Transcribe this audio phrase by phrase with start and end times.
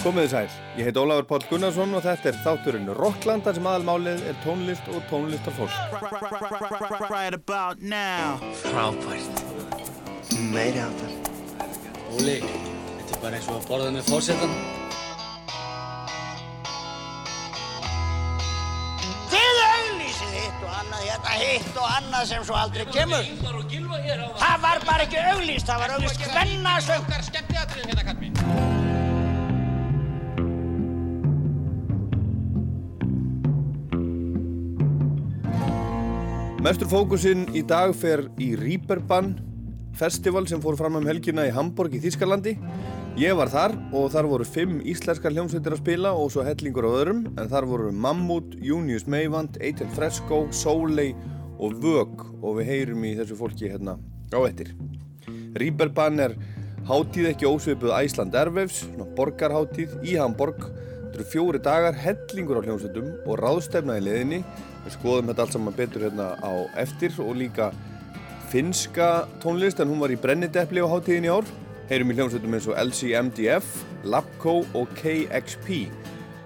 [0.00, 3.66] Komið þið sæl, ég heit Ólafur Pál Gunnarsson og þetta er þátturinn Rockland þar sem
[3.68, 5.74] aðalmálið er tónlist og tónlistarfólk.
[7.10, 9.42] Right about now Frábært.
[10.54, 11.12] Meiri áttar.
[12.16, 14.56] Óli, þetta er bara eins og að borða með fórsetan.
[19.34, 23.20] Þið auglýsið hitt og annað, hérna hitt og annað sem svo aldrei kemur.
[23.20, 24.40] Á það.
[24.46, 27.04] Það var bara ekki auglýst, það var auglýst hvennasöng.
[36.60, 39.30] Mestur fókusinn í dag fer í Reeperbahn
[39.96, 42.52] festival sem fór fram um helgina í Hamburg í Þískalandi.
[43.16, 46.92] Ég var þar og þar voru fimm íslenskar hljómsveitir að spila og svo hellingur á
[46.98, 51.16] öðrum en þar voru Mammut, Junius Meivand, Eitel Fresco, Soleil
[51.56, 53.96] og Vög og við heyrum í þessu fólki hérna
[54.28, 54.74] á ettir.
[55.56, 56.36] Reeperbahn er
[56.90, 60.60] hátíð ekki ósvipuð Æsland svona borgarhátíð í Hamburg.
[60.60, 64.44] Þetta eru fjóri dagar, hellingur á hljómsveitum og ráðstefna í leðinni.
[64.84, 67.70] Við skoðum þetta allt saman betur hérna á eftir og líka
[68.50, 71.52] finska tónlist en hún var í Brennidepli á hátíðin í ár.
[71.90, 73.70] Heyrum í hljómsveitum eins og LCMDF,
[74.06, 75.86] Labco og KXP.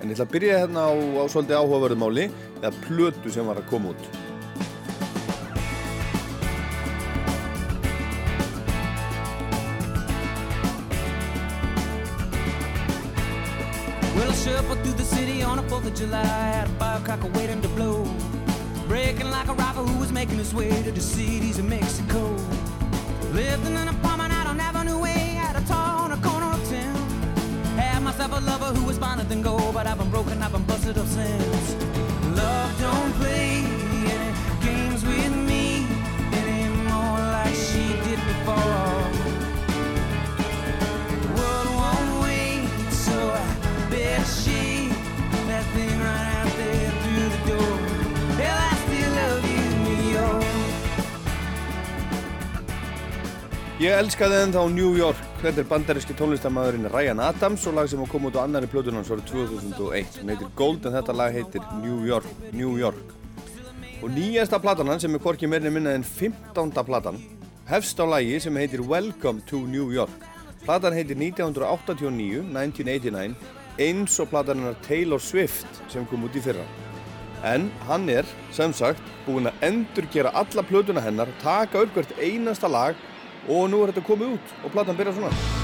[0.01, 2.29] En ég ætla að byrja hérna á, á svolítið áhugaverðumáli
[2.61, 4.24] eða plötu sem var að koma út.
[14.43, 18.05] Shuffled through the city on a 4th of July, had a firecracker waiting to blow.
[18.87, 22.21] Breaking like a rocker who was making his way to the cities of Mexico.
[23.33, 26.63] Lived in an apartment out on Avenue A, at a tall on a corner of
[26.69, 26.97] town.
[27.77, 30.65] Had myself a lover who was finer than gold, but I've been broken, I've been
[30.65, 31.75] busted up since.
[32.37, 33.65] Love don't play
[34.15, 34.31] any
[34.63, 35.87] games with me
[36.33, 38.94] anymore like she did before.
[53.85, 55.19] Ég elskaði ennþá New York.
[55.43, 59.11] Þetta er bandaríski tónlistamæðurinn Ryan Adams og lag sem kom út á annari plötun hans
[59.13, 60.15] árið 2001.
[60.23, 62.25] Hún heitir Gold en þetta lag heitir New York.
[62.57, 63.13] New York.
[64.01, 66.73] Og nýjasta platan hans sem er hvorki meirinu minna en 15.
[66.89, 67.21] platan
[67.69, 70.17] hefst á lagi sem heitir Welcome to New York.
[70.65, 73.37] Platan heitir 1989, 1989
[73.85, 76.65] eins og platan hennar Taylor Swift sem kom út í fyrra.
[77.45, 82.73] En hann er, sem sagt, búinn að endurgera alla plötuna hennar, taka upp hvert einasta
[82.73, 83.11] lag
[83.49, 85.64] og nú er þetta komið út og platan byrjar svona.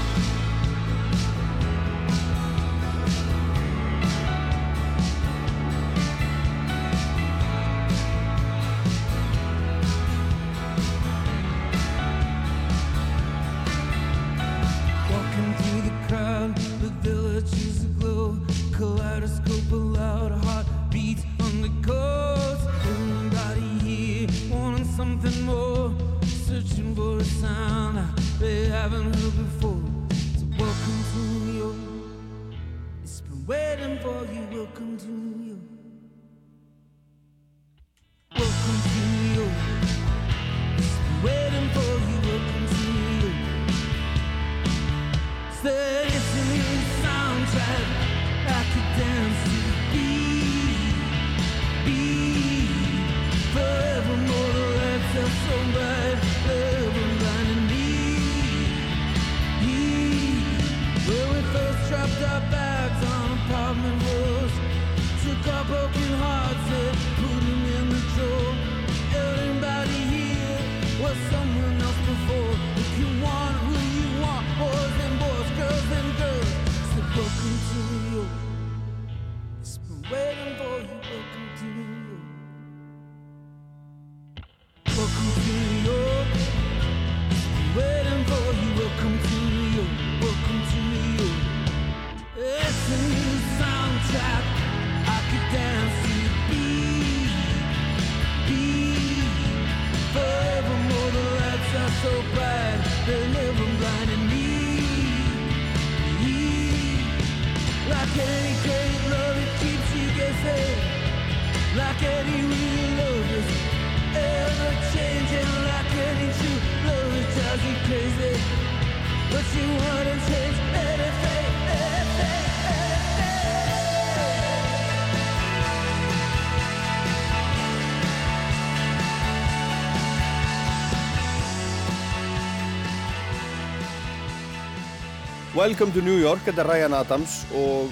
[135.61, 137.91] Welcome to New York, þetta er Ryan Adams og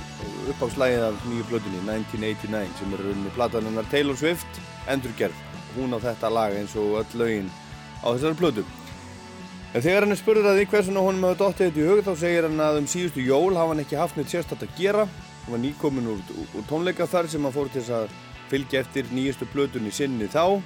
[0.49, 4.57] uppáðslægið af nýju blöðunni 1989 sem er rauninni platanunnar Taylor Swift
[4.89, 5.35] endurgerð.
[5.75, 7.51] Hún á þetta lag eins og öll lögin
[8.01, 8.63] á þessari blödu.
[9.75, 12.11] En þegar hann er spurður að því hversuna honum hafa dottið þetta í hug þá
[12.23, 15.05] segir hann að um síðustu jól hafa hann ekki haft neitt sérstatt að gera.
[15.43, 18.19] Hann var nýkomin úr, úr tónleikaferð sem hann fór til þess að
[18.49, 20.57] fylgja eftir nýjustu blöðunni sinni þá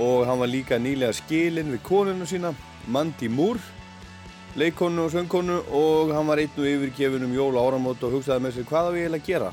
[0.00, 2.56] og hann var líka nýlega skilinn við konuna sína,
[2.88, 3.73] Mandy Moore
[4.54, 8.44] leikonu og söngkonu og hann var einn og yfirgefin um jól og áramót og hugsaði
[8.44, 9.52] með sér hvað á ég eiginlega að gera?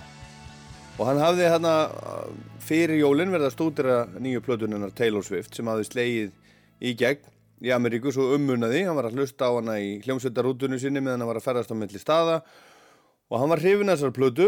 [0.99, 1.73] Og hann hafði hérna
[2.61, 6.33] fyrir jólinn verið að stúdira nýju plötununnar Taylor Swift sem hafði slegið
[6.85, 7.31] í gegn
[7.61, 11.29] í Ameríku svo ummunaði, hann var að hlusta á hana í hljómsveitarútunum sinni meðan hann
[11.29, 12.39] var að ferðast á melli staða.
[13.29, 14.47] Og hann var hrifin að þessar plötu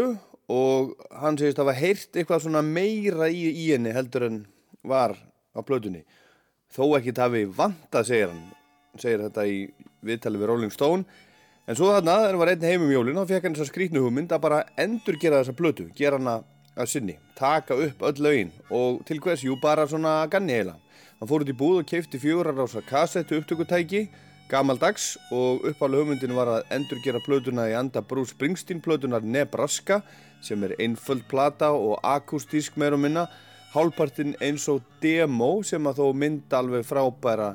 [0.54, 4.42] og hann segist að hafa heyrt eitthvað svona meira í, í henni heldur en
[4.82, 5.14] var
[5.54, 6.02] á plötunni.
[6.74, 8.44] Þó ekki það hafi vantað segir hann
[9.00, 9.58] segir þetta í
[10.04, 11.04] viðtali við Rolling Stone.
[11.64, 14.02] En svo þarna, þegar hann var einn heim um jólun þá fekk hann þessa skrítnu
[14.04, 16.42] hugmynd að bara endur gera þessa blötu, gera hana
[16.74, 20.74] að sinni taka upp öll lögin og til hvers, jú bara svona ganni heila
[21.20, 24.08] hann fór út í búð og keipti fjórar á þessa kassettu upptökutæki
[24.50, 30.02] gamaldags og uppálega hugmyndin var að endur gera blötuna í anda Bruce Springsteen blötunar Nebraska
[30.44, 33.24] sem er einföld plata og akustísk meir og minna.
[33.74, 37.54] Hálfpartinn eins og demo sem að þó mynda alveg frábæra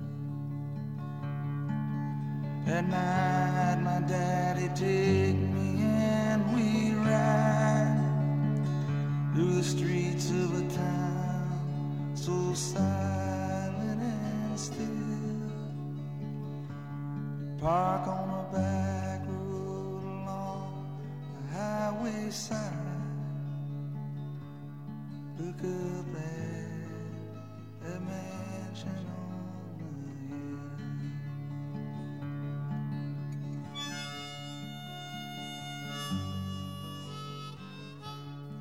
[2.76, 8.64] At night, my daddy take me and we ride
[9.34, 13.09] through the streets of a town so silent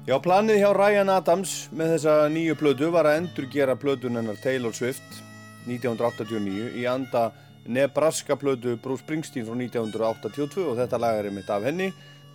[0.08, 4.72] Já, planið hjá Ryan Adams með þessa nýju plödu var að endurgera plötun hennar Taylor
[4.72, 5.18] Swift
[5.66, 7.26] 1989 í anda
[7.68, 11.90] Nebraska plödu Bruce Springsteen frá 1982 og þetta lag er einmitt af henni,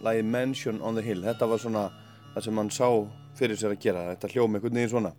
[0.05, 1.23] lagið Mansion on the Hill.
[1.25, 1.87] Þetta var svona
[2.35, 2.89] það sem hann sá
[3.39, 5.11] fyrir sér að gera, þetta hljóma einhvern veginn svona.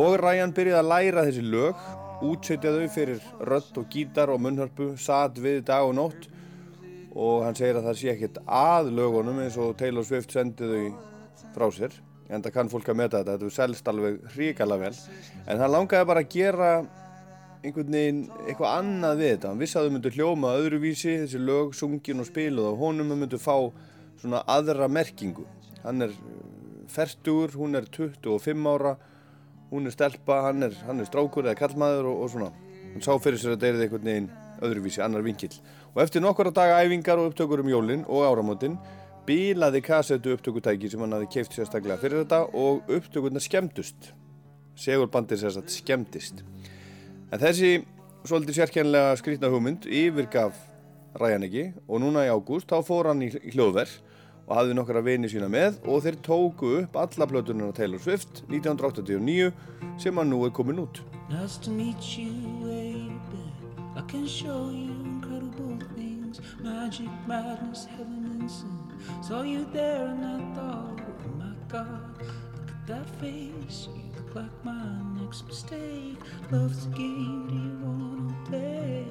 [0.00, 1.82] Og Ryan byrjaði að læra þessi lög,
[2.24, 6.24] útsetja þau fyrir rödd og gítar og munnhörpu, satt við dag og nótt
[7.12, 11.12] og hann segir að það sé ekkert að lögunum eins og Taylor Swift sendi þau
[11.56, 11.96] frá sér
[12.26, 15.18] en það kann fólk að meta þetta, þetta er selst alveg hrikalega vel.
[15.46, 16.70] En hann langaði bara að gera
[17.62, 19.50] einhvern veginn eitthvað annað við þetta.
[19.52, 23.38] Hann vissi að þau myndu hljóma öðruvísi þessi lög, sungin og spiluð og honum myndu
[23.42, 23.54] fá
[24.20, 25.46] svona aðra merkingu.
[25.84, 26.14] Hann er
[26.90, 28.96] fertugur, hún er 25 ára
[29.70, 32.50] hún er stelpa, hann er, hann er strákur eða kallmaður og, og svona.
[32.92, 34.28] Hann sá fyrir sér að þetta er einhvern veginn
[34.66, 35.52] öðruvísi, annar vinkill.
[35.94, 38.78] Og eftir nokkura daga æfingar og upptökur um jólin og áramótin
[39.26, 44.12] bílaði kassetu upptökutæki sem hann hafi keift sérstaklega fyrir þetta og upptökurna skemmtust
[44.78, 46.42] segurbandið sérstaklega skemmtist
[47.32, 47.70] en þessi
[48.26, 50.58] svolítið sérkjænlega skrítna hugmynd yfirgaf
[51.16, 53.98] Ryan ekki og núna í ágúst þá fór hann í hljóðverð
[54.46, 58.44] og hafði nokkra vini sína með og þeir tóku upp alla plötunar á Taylor Swift
[58.46, 59.50] 1989
[60.02, 62.30] sem hann nú er komin út Nice to meet you,
[62.62, 63.42] baby.
[63.96, 66.40] I can show you incredible things.
[66.62, 68.85] Magic, madness, heaven and sin.
[69.22, 73.88] Saw you there and I thought, oh my God, look at that face.
[73.94, 76.18] You look like my next mistake.
[76.50, 79.06] Love's a game, do you wanna play?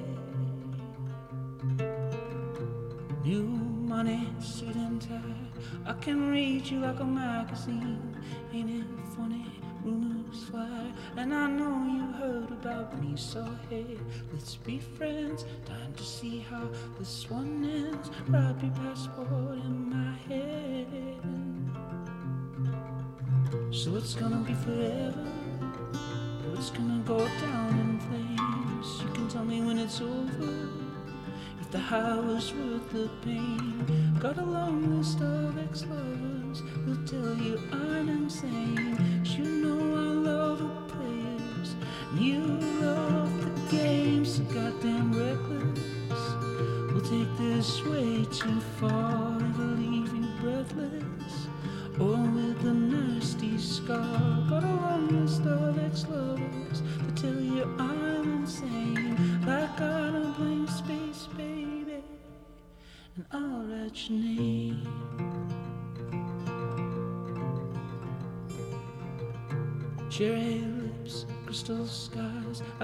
[3.24, 3.46] New
[3.88, 5.46] money, suit and tie.
[5.84, 8.16] I can read you like a magazine.
[8.52, 9.46] Ain't it funny?
[9.86, 10.92] Fire.
[11.16, 13.96] And I know you heard about me, so hey,
[14.32, 15.44] let's be friends.
[15.64, 18.10] Time to see how this one ends.
[18.28, 20.88] Your passport in my head.
[23.70, 25.26] So it's gonna be forever.
[26.44, 29.02] Or it's gonna go down in flames.
[29.02, 30.68] You can tell me when it's over.
[31.60, 34.16] If the high was worth the pain.
[34.18, 36.45] Got a long list of ex-lovers
[36.86, 38.28] who'll tell you I'm.
[38.28, 41.74] 'Cause you know I love the players.
[42.12, 42.40] And you
[42.80, 44.24] love the game.
[44.24, 46.22] So goddamn reckless.
[46.92, 49.38] We'll take this way too far.
[49.40, 51.25] It'll leave you breathless.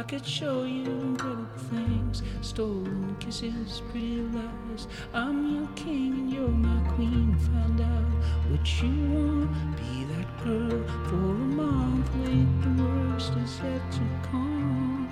[0.03, 2.25] I could show you incredible things.
[2.41, 4.89] Stolen kisses, pretty lies.
[5.15, 7.37] I'm your king and you're my queen.
[7.39, 8.11] Find out
[8.51, 9.77] what you want.
[9.77, 12.11] Be that girl for a month.
[12.17, 15.09] Wait, the worst is yet to come.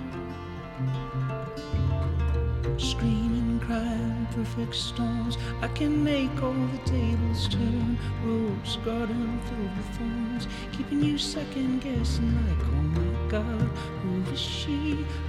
[2.77, 5.37] Screaming, crying, perfect storms.
[5.61, 7.97] I can make all the tables turn.
[8.25, 10.47] Rose garden filled with thorns.
[10.73, 13.69] Keeping you second guessing, like, my god,
[14.03, 14.77] who is she?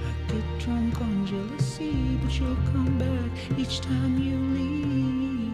[0.07, 5.53] I get drunk on jealousy, but you'll come back each time you leave.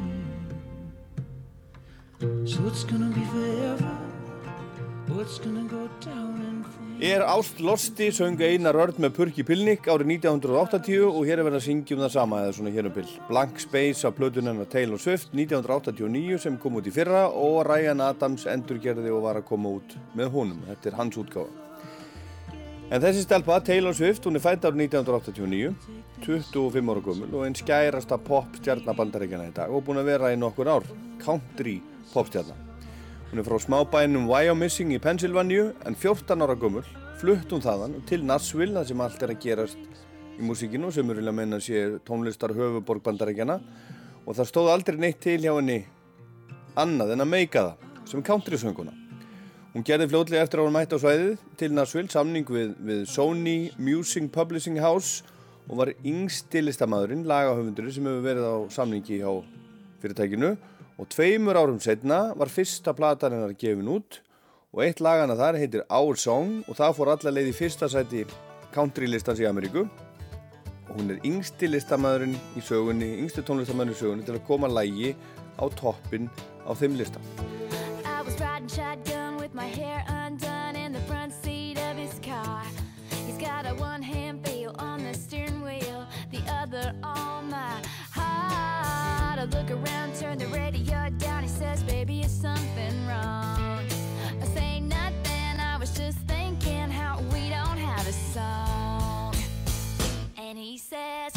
[2.51, 3.93] So it's gonna be forever,
[5.13, 7.03] or it's gonna go down in flames.
[7.03, 11.61] Er Ást Losti söng Einar Örd með Purki Pilnik árið 1980 og hér er verið
[11.61, 13.07] að syngja um það sama eða svona hér um bil.
[13.29, 18.49] Blank Space af plötunennar Taylor Swift 1989 sem kom út í fyrra og Ryan Adams
[18.49, 20.61] endurgerði og var að koma út með honum.
[20.67, 21.68] Þetta er hans útgáfa.
[22.89, 25.75] En þessi stelpa, Taylor Swift, hún er fætt árið 1989,
[26.25, 30.39] 25 ára gömul og einn skærasta pop stjarnabandaríkjana í dag og búin að vera í
[30.41, 30.87] nokkur ár,
[31.21, 31.75] country
[32.15, 32.57] popstjarnar.
[33.29, 36.81] Hún er frá smábænum Wyomissing í Pennsylvania en 14 ára gömul
[37.21, 40.01] flutt hún þaðan til Nashville þar sem allt er að gerast
[40.39, 43.59] í músíkinu sem eru vilja meina sé tónlistar höfuborg bandarækjana
[44.25, 45.83] og það stóð aldrei neitt til hjá henni
[46.73, 49.08] annað en að meika það sem countrysönguna.
[49.69, 53.57] Hún gerði fljótlega eftir að hún mætti á svæðið til Nashville samning við, við Sony
[53.77, 55.21] Music Publishing House
[55.69, 59.29] og var yngsti listamæðurinn, lagahöfundurinn sem hefur verið á samningi hjá
[60.01, 60.55] fyrirtækinu
[60.97, 64.23] og tveimur árum setna var fyrsta platan hennar gefin út
[64.73, 68.25] og eitt lagana þar heitir Our Song og það fór alla leið í fyrsta sæti
[68.73, 74.25] country listans í Ameríku og hún er yngsti listamæðurinn í sögunni, yngsti tónlistamæðurinn í sögunni
[74.25, 75.13] til að koma lægi
[75.61, 76.25] á toppin
[76.65, 77.21] á þeim lista.
[79.59, 82.63] My hair undone in the front seat of his car.
[83.25, 87.75] He's got a one hand feel on the steering wheel, the other on my
[88.09, 89.37] heart.
[89.37, 91.43] I look around, turn the radio down.
[91.43, 93.83] He says, Baby, is something wrong?
[94.41, 99.35] I say nothing, I was just thinking how we don't have a song.
[100.37, 101.33] And he says,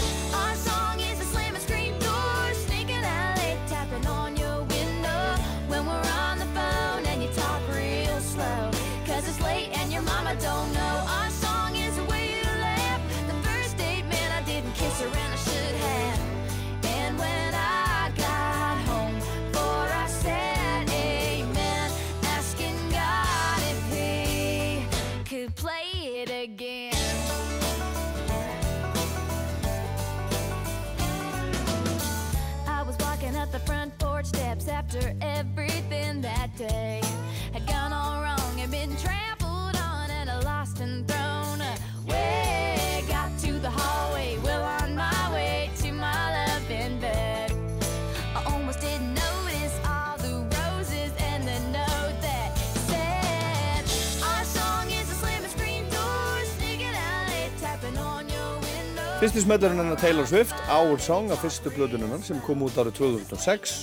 [59.23, 63.75] Fyrsti smellurinn hennar Taylor Swift, Our Song af fyrstu plötununum sem kom út árið 2006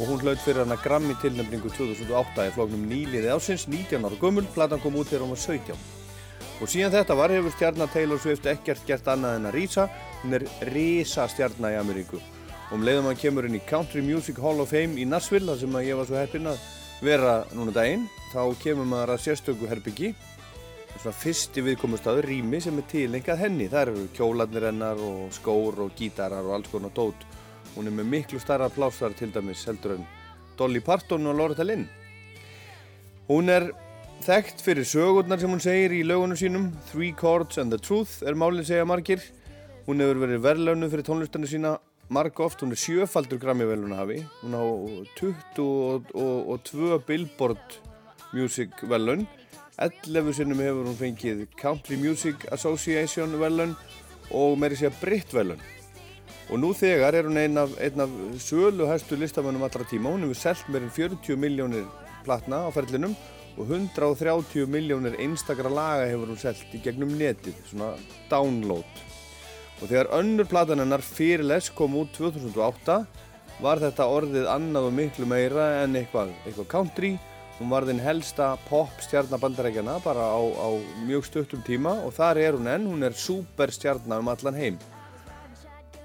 [0.00, 4.46] og hún hlaut fyrir hana Grammy tilnefningu 2008 í flóknum nýliði ásins, 19 ára gömul,
[4.54, 5.76] platan kom út þegar hún var 17.
[6.64, 9.84] Og síðan þetta var hefur stjarnar Taylor Swift ekkert gert annað en að rísa,
[10.22, 12.22] hún er risa stjarnar í Ameríku.
[12.70, 15.60] Og um leiðum að kemur inn í Country Music Hall of Fame í Nashville, þar
[15.66, 16.64] sem ég var svo heppinn að
[17.04, 20.14] vera núna daginn, þá kemur maður að sérstöku herbyggi
[21.02, 23.66] svona fyrsti viðkomustadur rými sem er tilengað henni.
[23.70, 27.26] Það eru kjólarnir hennar og skór og gítarar og alls konar dót.
[27.74, 30.06] Hún er með miklu starra plásar til dæmis heldur en
[30.58, 31.86] Dolly Parton og Loretta Lynn.
[33.28, 33.70] Hún er
[34.24, 38.34] þekkt fyrir sögurnar sem hún segir í lögunum sínum Three Chords and the Truth er
[38.38, 39.22] málinn segja margir
[39.86, 41.70] hún hefur verið verðlaunuð fyrir tónlistarnu sína
[42.12, 44.64] marg oft, hún er sjöfaldur grammi velunahafi hún á
[45.20, 47.66] 22 Billboard
[48.32, 49.26] Music velun
[49.78, 53.76] 11 sinnum hefur hún fengið Country Music Association velun
[54.34, 55.62] og meiri sé að Britt velun
[56.48, 60.42] og nú þegar er hún einn af, af sölu hæstu listamönnum allra tíma hún hefur
[60.42, 61.88] selgt meirinn 40 miljónir
[62.24, 63.16] platna á ferlinum
[63.58, 67.94] og 130 miljónir einstakra laga hefur hún selgt í gegnum netið, svona
[68.30, 69.00] download.
[69.78, 73.00] Og þegar önnur platan hennar Fearless kom út 2008
[73.62, 77.12] var þetta orðið annað og miklu meira en eitthvað, eitthvað country.
[77.58, 80.68] Hún var þinn helsta pop stjarnabandarækjana bara á, á
[81.02, 84.76] mjög stuttum tíma og þar er hún enn, hún er super stjarnar um allan heim.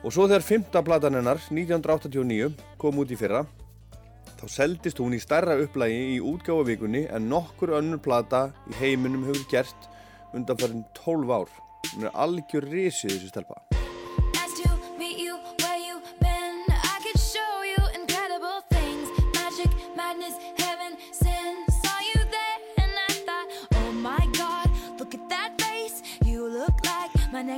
[0.02, 3.44] Og svo þegar fymta platan hennar, 1989, kom út í fyrra,
[4.42, 9.46] þá seldist hún í starra upplægi í útgáfavíkunni en nokkur önnur plata í heiminum hefur
[9.54, 9.88] gert
[10.34, 11.56] undan farin 12 ár.
[11.94, 13.62] Hún er algjör risið þessi stelpa.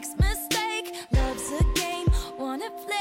[0.05, 0.93] Next mistake.
[1.11, 2.07] Love's a game,
[2.37, 2.97] wanna play.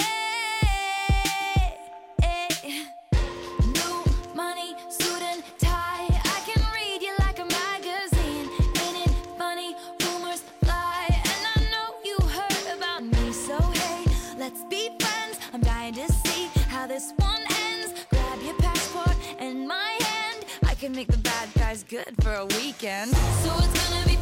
[3.78, 6.08] New money, suit and tie.
[6.08, 8.48] I can read you like a magazine.
[8.82, 9.76] Ain't it funny?
[10.02, 13.32] Rumors fly, and I know you heard about me.
[13.32, 14.04] So hey,
[14.38, 15.38] let's be friends.
[15.52, 17.92] I'm dying to see how this one ends.
[18.10, 20.44] Grab your passport and my hand.
[20.64, 23.10] I can make the bad guys good for a weekend.
[23.42, 24.13] So it's gonna be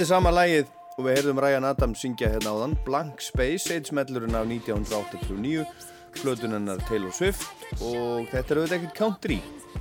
[0.00, 2.74] Þetta er sama lægið og við heyrðum Ryan Adams syngja hérna áðan.
[2.86, 5.66] Blank Space, eitt smellurinn af 1989
[6.14, 7.42] plötun hennar Taylor Swift.
[7.84, 9.36] Og þetta er auðvitað ekkert country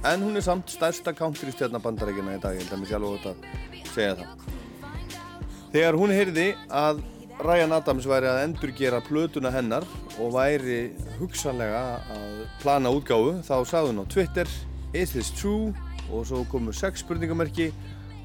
[0.09, 3.29] en hún er samt stærsta country stjarnabandarækina í dag, ég held að mér sjálf átt
[3.31, 4.43] að segja það.
[5.77, 6.45] Þegar hún heyrði
[6.81, 7.01] að
[7.47, 10.81] Ryan Adams væri að endurgera plötuna hennar og væri
[11.21, 11.85] hugsanlega
[12.17, 14.53] að plana útgáfu þá sagði hún á Twitter
[14.91, 15.71] Is this true?
[16.11, 17.71] og svo komur sex spurningamerki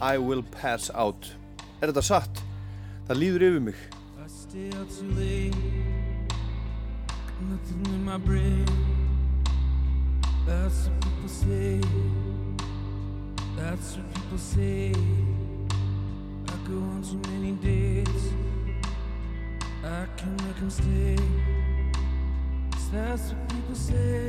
[0.02, 1.30] I will pass out
[1.84, 2.38] Er þetta satt?
[3.04, 3.76] Það líður yfir mig
[19.84, 21.16] I can make them stay.
[22.92, 24.26] that's what people say.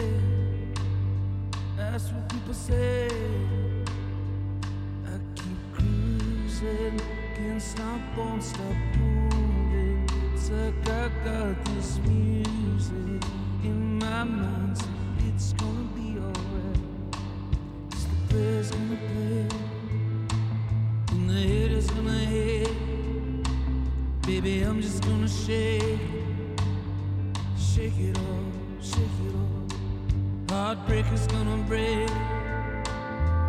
[1.78, 3.08] That's what people say.
[5.06, 7.00] I keep cruising,
[7.46, 10.10] can stop, won't stop moving.
[10.52, 13.24] I got this music
[13.64, 14.78] in my mind.
[15.28, 16.80] It's gonna be alright.
[17.92, 19.48] It's the prayers gonna play,
[21.12, 22.76] and the head is gonna hit.
[24.26, 26.00] Baby, I'm just gonna shake,
[27.58, 28.46] shake it all,
[28.82, 30.56] shake it all.
[30.56, 32.10] Heartbreak is gonna break,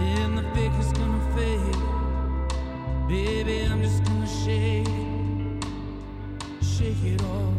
[0.00, 2.05] and the fake is gonna fade.
[3.08, 4.84] Baby, I'm just gonna shake,
[6.60, 7.54] shake it off.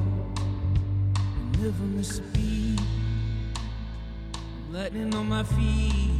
[1.62, 2.82] Never miss a beat.
[4.70, 6.12] Lightning on my feet.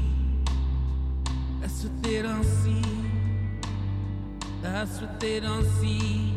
[1.60, 2.82] That's what they don't see.
[4.62, 6.37] That's what they don't see.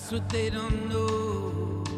[0.00, 1.89] That's what they don't know.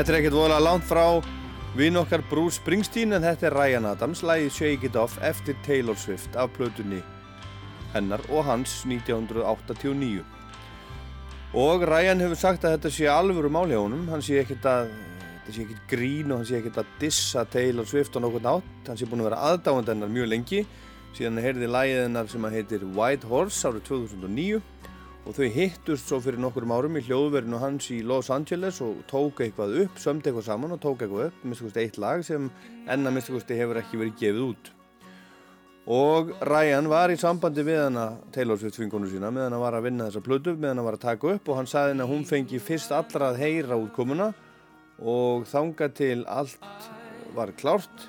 [0.00, 1.02] Þetta er ekkert voðalega langt frá
[1.76, 5.98] vinn okkar Bruce Springsteen en þetta er Ryan Adams, lagið Shake It Off eftir Taylor
[6.00, 7.02] Swift af plötunni
[7.92, 10.22] hennar og hans 1989.
[11.52, 14.88] Og Ryan hefur sagt að þetta sé alvöru mál hjá honum, hann sé ekkert að
[14.94, 18.88] þetta sé ekkert grín og hann sé ekkert að dissa Taylor Swift á nokkurn átt,
[18.88, 20.62] hann sé búin að vera aðdáðand hennar mjög lengi
[21.12, 24.64] síðan heyrði lagið hennar sem að heitir White Horse árið 2009
[25.26, 29.42] og þau hittust svo fyrir nokkurum árum í hljóðverðinu hans í Los Angeles og tók
[29.44, 32.48] eitthvað upp, sömd eitthvað saman og tók eitthvað upp, minnst eitt lag sem
[32.88, 34.70] enna minnst hefur ekki verið gefið út.
[35.90, 40.22] Og Ryan var í sambandi við hana vinkonu sína meðan hann var að vinna þessa
[40.22, 42.92] plötu, meðan hann var að taka upp og hann sagði henni að hún fengi fyrst
[42.92, 44.32] allra að heyra útkomuna
[45.00, 46.90] og þanga til allt
[47.34, 48.06] var klárt,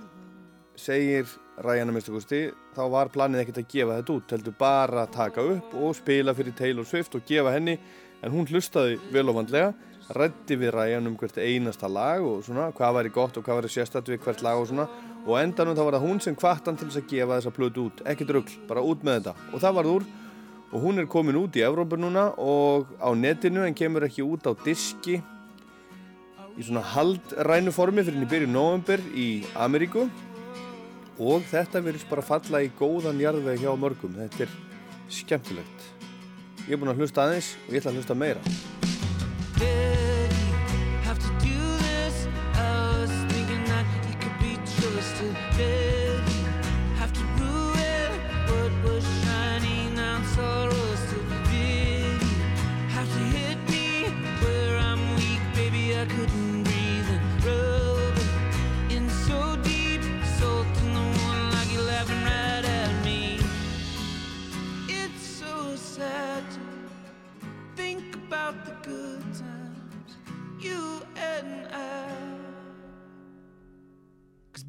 [0.76, 1.26] segir
[1.62, 2.34] Ryan að minnst
[2.76, 6.34] þá var planið ekkert að gefa þetta út, heldur bara að taka upp og spila
[6.38, 7.78] fyrir Taylor Swift og gefa henni
[8.22, 9.74] en hún hlustaði vel og vandlega
[10.16, 13.74] rætti við Ryan um hvert einasta lag og svona, hvað væri gott og hvað væri
[13.76, 14.88] sérstætt við hvert lag og svona
[15.26, 17.86] og endanum þá var það hún sem kvart hann til þess að gefa þessa plötu
[17.88, 19.36] út, ekkert rugg, bara út með þetta.
[19.54, 20.08] Og það varð úr
[20.72, 24.48] og hún er komin út í Evrópa núna og á netinu en kemur ekki út
[24.48, 25.20] á diski
[26.58, 30.08] í svona haldrænu formi fyrir henni byrju november í Ameríku
[31.20, 34.16] og þetta verðist bara falla í góðan jarðveg hjá mörgum.
[34.20, 34.56] Þetta er
[35.12, 35.90] skemmtilegt.
[36.68, 40.01] Ég er búinn að hlusta aðeins og ég ætla að hlusta meira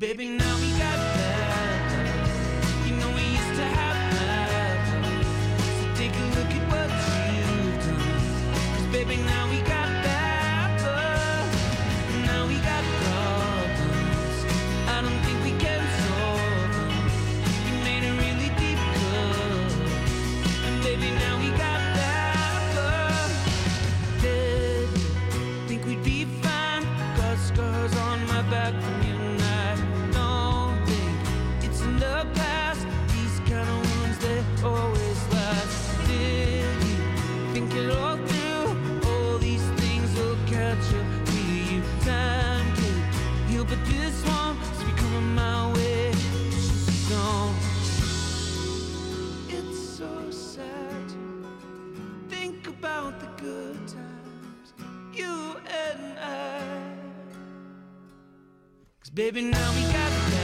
[0.03, 1.62] baby, now we got bad.
[59.15, 60.42] Baby, now we got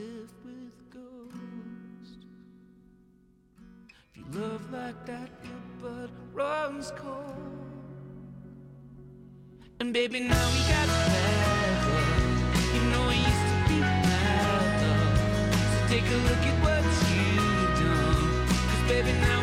[0.00, 2.16] live with ghosts.
[4.10, 7.36] If you love like that, your blood runs cold.
[9.80, 11.80] And baby, now we got bad.
[12.74, 15.18] You know we used to be mad love.
[15.72, 18.46] So take a look at what you've done.
[18.68, 19.39] Cause baby, now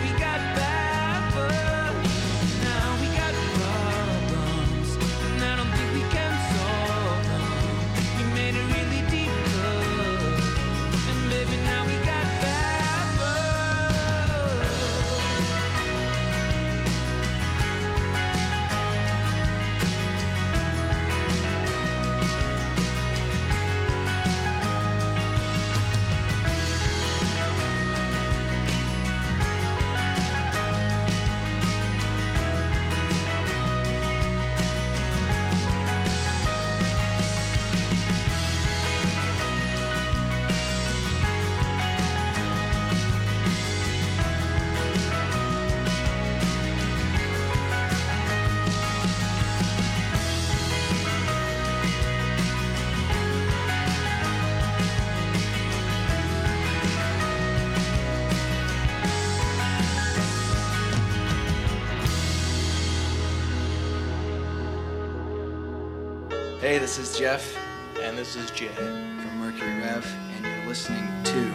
[66.97, 67.57] this is Jeff
[68.01, 68.69] And this is Jay.
[68.69, 70.05] from Mercury Rev,
[70.35, 71.53] and you're listening to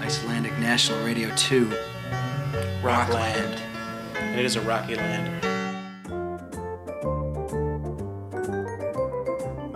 [0.00, 1.68] Icelandic National Radio 2,
[2.80, 3.60] Rockland.
[4.14, 5.42] And it is a rocky land.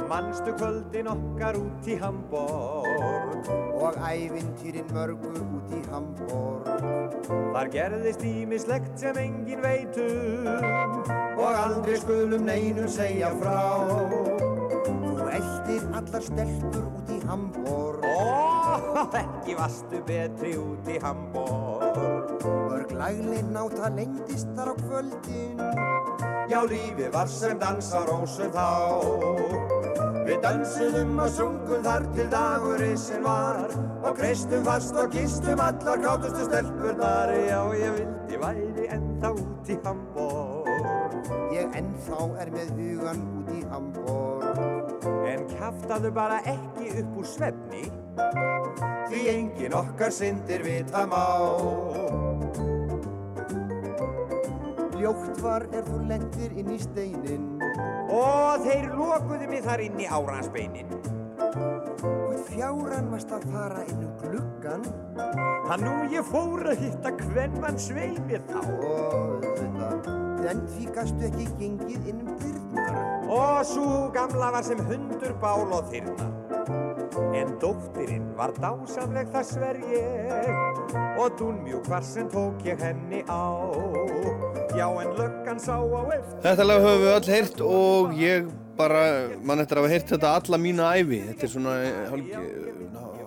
[0.08, 8.98] Manstu kvöldin okkar út í Hamborg Og ævintýrin mörgu út í Hamborg Þar gerðist ímislegt
[8.98, 11.02] sem engin veitum
[11.38, 14.47] Og aldrei skulum neinum segja frá
[15.68, 18.04] Eldir allar stelpur út í Hamborg.
[18.08, 22.40] Ó, ekki vastu betri út í Hamborg.
[22.40, 25.60] Mörg laglein náta lengdist þar á kvöldin.
[26.48, 28.70] Já, lífi var sem dansa rósum þá.
[30.24, 33.62] Við dansuðum og sungum þar til dagurinn var.
[34.08, 37.36] Og kreistum fast og gistum allar kátustu stelpurnar.
[37.44, 41.32] Já, ég vildi væri ennþá út í Hamborg.
[41.52, 47.86] Ég ennþá er með hugan út í Hamborg En kjaftaðu bara ekki upp úr svefni
[49.08, 51.22] Því engin okkar syndir vita má.
[54.98, 57.46] Ljótt var er þú lendir inn í steinin.
[58.12, 60.92] Og þeir lokuðu mig þar inn í áransbeinin.
[62.02, 64.84] Hvort fjáran varst að fara inn um gluggan
[65.68, 68.60] Hann nú ég fór að hitta hvern mann sveimir þá.
[68.66, 70.16] Og þetta
[70.48, 72.57] En því gastu ekki gengið inn um dyrnar
[73.28, 76.36] Og svo gamla var sem hundur bál og þyrnar
[77.38, 80.48] En dóttirinn var dásamleg það sver ég
[81.20, 83.44] Og dúnmjúk var sem tók ég henni á
[84.76, 89.02] Já en löggan sá á eftir Þetta lag höfum við öll heyrt og ég bara,
[89.42, 91.18] mann eftir að hafa heyrt þetta alla mína æfi.
[91.32, 91.72] Þetta er svona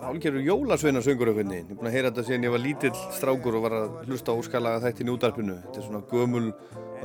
[0.02, 1.66] hálfgerður jólasveinasöngur einhvern veginn.
[1.68, 4.36] Ég er búinn að heyra þetta síðan ég var lítill strákur og var að hlusta
[4.38, 5.58] óskalaga þættin í útarpinu.
[5.66, 6.46] Þetta er svona gömul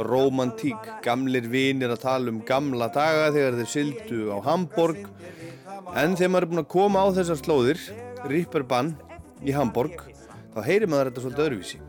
[0.05, 5.03] romantík, gamlir vinir að tala um gamla daga þegar þeir sildu á Hamborg.
[5.97, 7.83] En þegar maður er búinn að koma á þessar slóðir,
[8.27, 8.95] Ripperbann
[9.45, 10.01] í Hamborg,
[10.53, 11.83] þá heyrir maður þetta svolítið öðruvísi.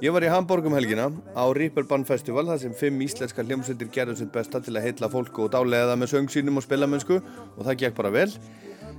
[0.00, 4.14] Ég var í Hamburg um helgina á Ripperbann Festival þar sem fimm íslenska hljómsveitir gerðu
[4.16, 7.60] sitt besta til að heitla fólku og dálega það með söng sínum og spilamennsku og
[7.66, 8.30] það gekk bara vel.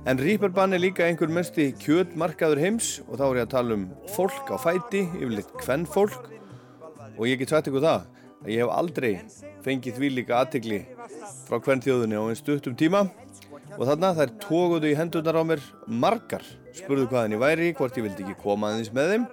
[0.06, 3.88] En Ripperbann er líka einhver mesti kjötmarkaður heims og þá er ég að tala um
[4.14, 6.30] fólk á fæti, yfirleitt hvern fólk
[7.18, 8.06] og ég get sagt ykkur það
[8.42, 9.12] að ég hef aldrei
[9.64, 10.80] fengið því líka aðtegli
[11.46, 13.06] frá hvern þjóðunni á einn stuttum tíma.
[13.78, 16.44] Og þarna þær tókuðu í hendurnar á mér margar,
[16.76, 19.24] spurðu hvaðan ég væri, hvort ég vildi ekki koma aðeins með þeim.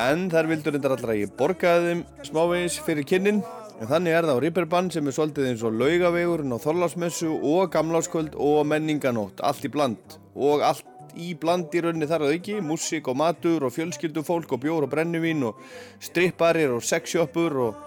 [0.00, 2.00] En þær vildur reyndar allra að ég borgaði þeim
[2.30, 3.42] smávegis fyrir kynnin.
[3.82, 7.72] En þannig er það á Ripperbann sem er svolítið eins og laugavegurinn á Þorlásmessu og
[7.74, 10.18] Gamláskvöld og menninganótt, allt í bland.
[10.34, 10.86] Og allt
[11.18, 14.92] í bland í rauninni þar að auki, músík og matur og fjölskyldufólk og bjór og
[14.94, 15.60] brennivín og
[16.02, 17.82] stripparir og sexshoppur og,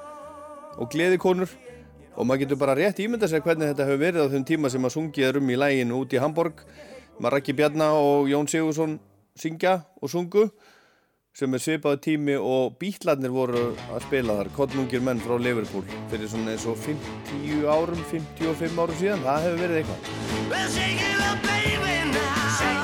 [0.77, 1.49] og gleðikonur.
[2.17, 4.87] Og maður getur bara rétt ímynda sér hvernig þetta hefur verið á þeim tíma sem
[4.87, 6.63] að sungið er um í læginu út í Hamburg
[7.19, 8.99] Maraki Bjarnar og Jón Sigursson
[9.37, 10.47] syngja og sungu
[11.37, 16.27] sem er svipaði tími og bítlarnir voru að spila þar, kottnungir menn frá Liverpool fyrir
[16.31, 22.76] svona eins og 50 árum, 55 árum síðan, það hefur verið eitthvað.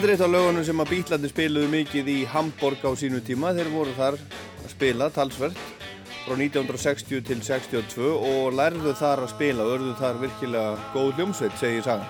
[0.00, 3.50] Þetta er eitt af lögunum sem að bítlarnir spiluðu mikið í Hamburg á sínu tíma.
[3.52, 5.58] Þeir voru þar að spila talsvert
[6.22, 11.58] frá 1960 til 62 og lærðu þar að spila og örðu þar virkilega góð hljómsveit,
[11.60, 12.08] segir sagan.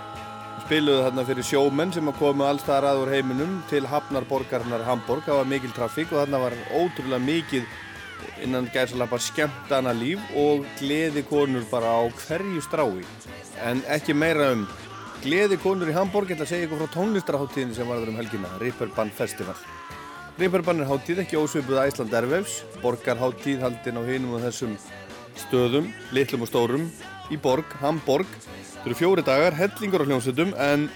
[0.68, 5.24] Spiluðu þarna fyrir sjómenn sem að komu alls þar að úr heiminum til hafnarborgarnar Hamburg.
[5.26, 7.66] Það var mikil trafík og þarna var ótrúlega mikið
[8.46, 13.03] innan gæðsalapa skemmtana líf og gleði konur bara á hverju strái.
[13.66, 14.62] En ekki meira um
[15.20, 19.12] gleði konur í Hamburg, ætla að segja ykkur frá tónlistarháttíðinni sem varður um helgina, Ripperbann
[19.12, 19.56] Festival.
[20.40, 24.78] Reeperbahn er hátíð ekki ósvipuð Æsland Ervefs, borgarhátíð haldin á hinum og þessum
[25.42, 26.88] stöðum, litlum og stórum,
[27.28, 28.28] í borg, Hamborg.
[28.80, 30.88] Það eru fjóri dagar, hellingur á hljómsveitum, en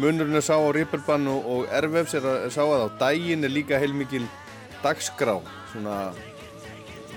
[0.00, 3.80] munurinn er sá á Reeperbahn og, Ervefs er að sá að á daginn er líka
[3.82, 4.24] heilmikil
[4.80, 5.36] dagskrá,
[5.74, 5.98] svona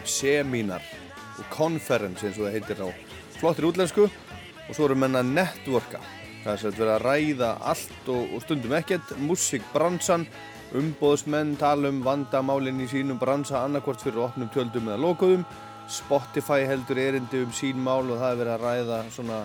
[0.04, 0.84] semínar
[1.38, 2.90] og konferens eins og það heitir á
[3.38, 6.02] flottir útlensku og svo eru menna networka.
[6.42, 10.24] Það er að vera að ræða allt og, og stundum ekkert, músikbransan,
[10.74, 15.44] umbóðsmenn tala um vandamálinn í sínum bransa annarkvort fyrir opnum tjöldum eða lokuðum.
[15.92, 19.42] Spotify heldur erindi um sín mál og það er verið að ræða svona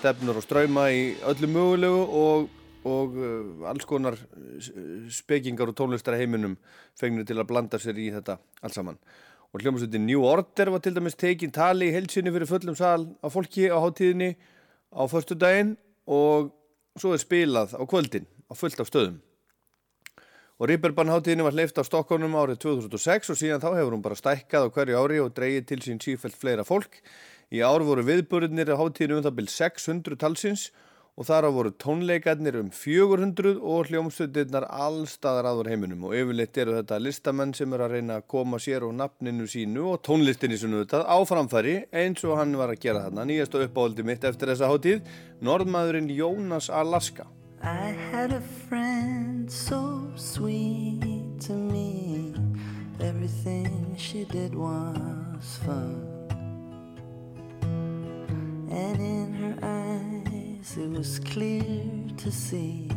[0.00, 2.48] stefnur og ströyma í öllu mögulegu og,
[2.90, 4.16] og uh, alls konar
[5.14, 6.56] spekingar og tónlistar heiminum
[6.98, 8.98] fengnir til að blanda sér í þetta alls saman.
[9.54, 13.30] Og hljómsveitin New Order var til dæmis tekin tali í heilsinni fyrir fullum sal á
[13.30, 14.32] fólki á hátíðinni
[14.90, 15.76] á förstu daginn
[16.10, 16.50] og
[16.98, 19.20] svo er spilað á kvöldin á fullt af stöðum
[20.60, 24.66] og Ripperbannháttíðinni var hleyft á Stokkónum árið 2006 og síðan þá hefur hún bara stækkað
[24.68, 26.98] á hverju ári og dreyið til sín sífælt fleira fólk.
[27.48, 30.89] Í ár voru viðbörðinir á háttíðinu um það byrj 600 talsins og
[31.28, 37.00] þar á voru tónleikarnir um 400 og hljómsveitirnar allstaðar aður heiminum og yfirleitt eru þetta
[37.02, 41.02] listamenn sem er að reyna að koma sér og nafninu sínu og tónlistinni sinu þetta
[41.04, 44.70] á framfæri eins og hann var að gera þarna nýjast og uppáhaldi mitt eftir þessa
[44.72, 45.04] háttíð,
[45.44, 47.28] norðmaðurinn Jónas Alaska.
[47.60, 51.04] I had a friend so sweet
[51.44, 52.32] to me.
[52.98, 56.00] Everything she did was fun.
[58.72, 60.29] And in her eyes
[60.62, 61.64] it was clear
[62.18, 62.90] to see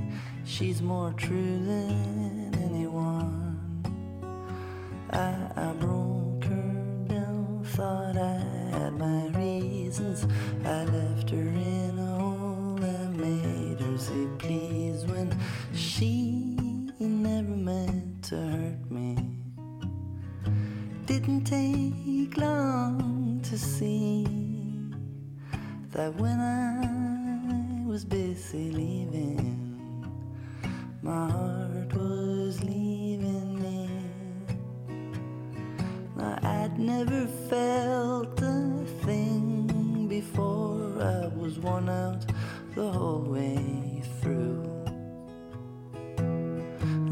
[0.43, 3.58] she's more true than anyone.
[5.12, 10.28] I, I broke her down, thought I had my reasons.
[10.65, 15.34] I left her in a hole and made her say please when
[15.73, 16.58] she
[16.99, 19.17] never meant to hurt me.
[21.06, 24.28] Didn't take long to see
[25.93, 27.22] that when I
[27.93, 29.79] was busy leaving,
[31.03, 33.88] my heart was leaving me.
[36.15, 42.25] Now I'd never felt a thing before I was worn out
[42.73, 44.65] the whole way through.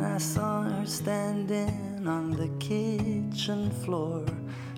[0.02, 4.26] I saw her standing on the kitchen floor.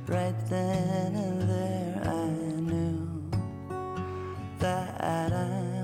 [0.09, 3.23] Right then and there, I knew
[4.59, 5.82] that I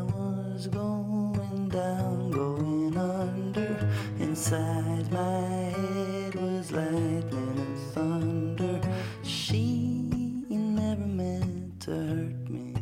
[0.59, 3.89] was going down, going under.
[4.19, 5.39] Inside my
[5.71, 8.81] head was lightning and thunder.
[9.23, 10.09] She
[10.49, 12.75] never meant to hurt me.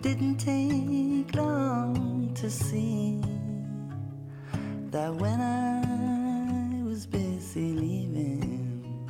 [0.00, 3.20] Didn't take long to see
[4.90, 9.06] that when I was busy leaving,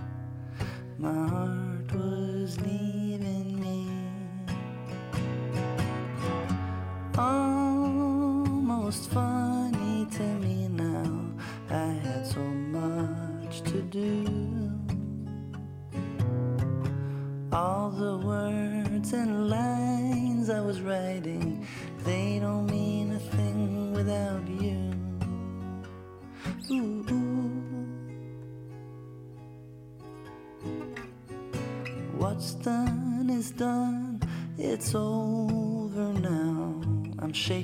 [0.99, 1.54] my heart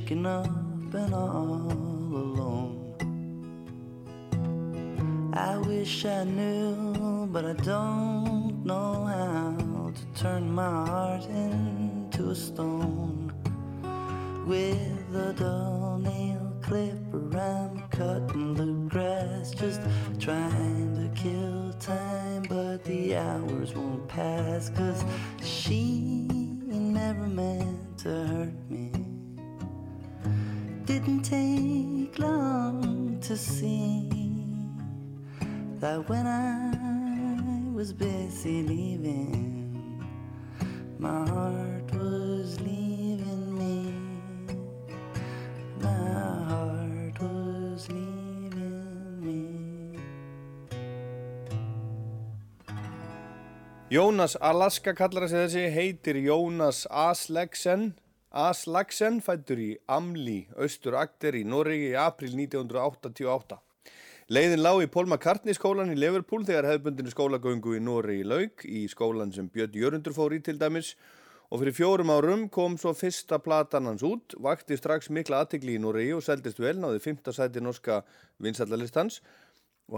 [0.00, 0.46] shaken up
[0.94, 1.72] and all
[2.24, 2.76] alone.
[5.34, 8.09] I wish I knew, but I don't
[54.00, 57.90] Jónas Alaska kallar þessi þessi, heitir Jónas Aslaksen,
[58.32, 63.58] Aslaksen fættur í Amli, austur Agder í Noregi í april 1988.
[64.32, 68.86] Leiðin lág í Paul McCartney skólan í Liverpool þegar hefðbundinu skólagöngu í Noregi lauk í
[68.88, 70.94] skólan sem Björn Jörundur fór í til dæmis
[71.50, 75.82] og fyrir fjórum árum kom svo fyrsta platan hans út, vakti strax mikla aðtegli í
[75.82, 78.00] Noregi og seldist vel, náði fymta sæti norska
[78.40, 79.40] vinstallalistans og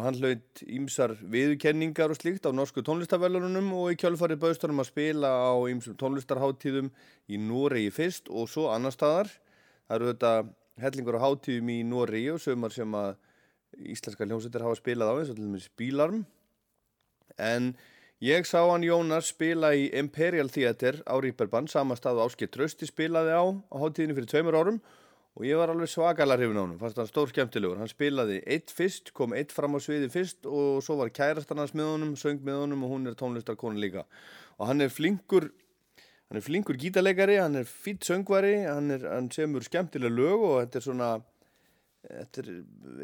[0.01, 4.81] hann hlaut ímsar viðkenningar og slíkt á norsku tónlistavellunum og í kjölfarið bauðst hann um
[4.81, 6.89] að spila á ímsum tónlistarháttíðum
[7.29, 9.29] í Noregi fyrst og svo annar staðar.
[9.89, 10.33] Það eru þetta
[10.81, 13.13] hellingur á háttíðum í Noregi og sögumar sem að
[13.93, 16.25] íslenska hljómsveitir hafa spilað á eins og til dæmis Bílarm
[17.41, 17.73] en
[18.25, 23.33] ég sá hann Jónas spila í Imperial Theatre á Ríperbann sama stað Áskil Trösti spilaði
[23.33, 25.02] á á háttíðinu fyrir tveimur árum og
[25.41, 29.15] ég var alveg svakalega hrifin á hann fannst hann stór skemmtilegur, hann spilaði eitt fyrst
[29.17, 32.61] kom eitt fram á sviði fyrst og svo var kærastan hans með honum, söng með
[32.67, 34.05] honum og hún er tónlistarkona líka.
[34.61, 35.49] Og hann er flinkur
[36.29, 40.55] hann er flinkur gítarleikari, hann er fýtt söngvari hann, er, hann semur skemmtilega lög og
[40.61, 41.11] þetta er svona
[42.03, 42.53] þetta er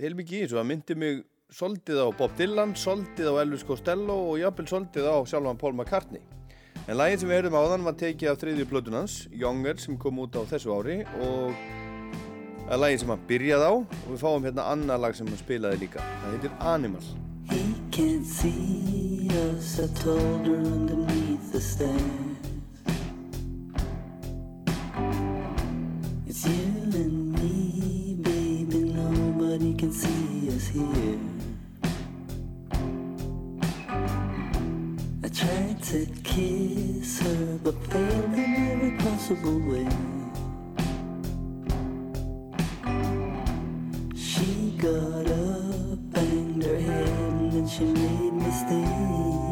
[0.04, 1.24] heilmikið í þessu, það myndi mig
[1.54, 6.20] soldið á Bob Dylan, soldið á Elvis Costello og jafnvel soldið á sjálfan Paul McCartney.
[6.88, 10.20] En lagið sem við höfum á þann var tekið af þriðju plötunans, Younger, sem kom
[10.24, 11.87] út á þessu ári og
[12.68, 15.40] það er lagið sem hann byrjaði á og við fáum hérna annar lag sem hann
[15.40, 16.02] spilaði líka.
[16.20, 17.06] Það heitir Animal.
[17.48, 22.36] He can't see us, I told her underneath the stairs.
[26.28, 31.18] It's you and me, baby, nobody can see us here.
[35.24, 39.87] I tried to kiss her, but failed in every possible way.
[47.58, 49.47] Head, and then she made me stay.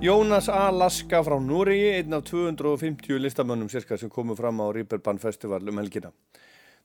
[0.00, 0.70] Jónas A.
[0.72, 5.78] Laska frá Núriði, einn af 250 listamönnum cirka sem komu fram á Ríperbann Festival um
[5.82, 6.08] helgina.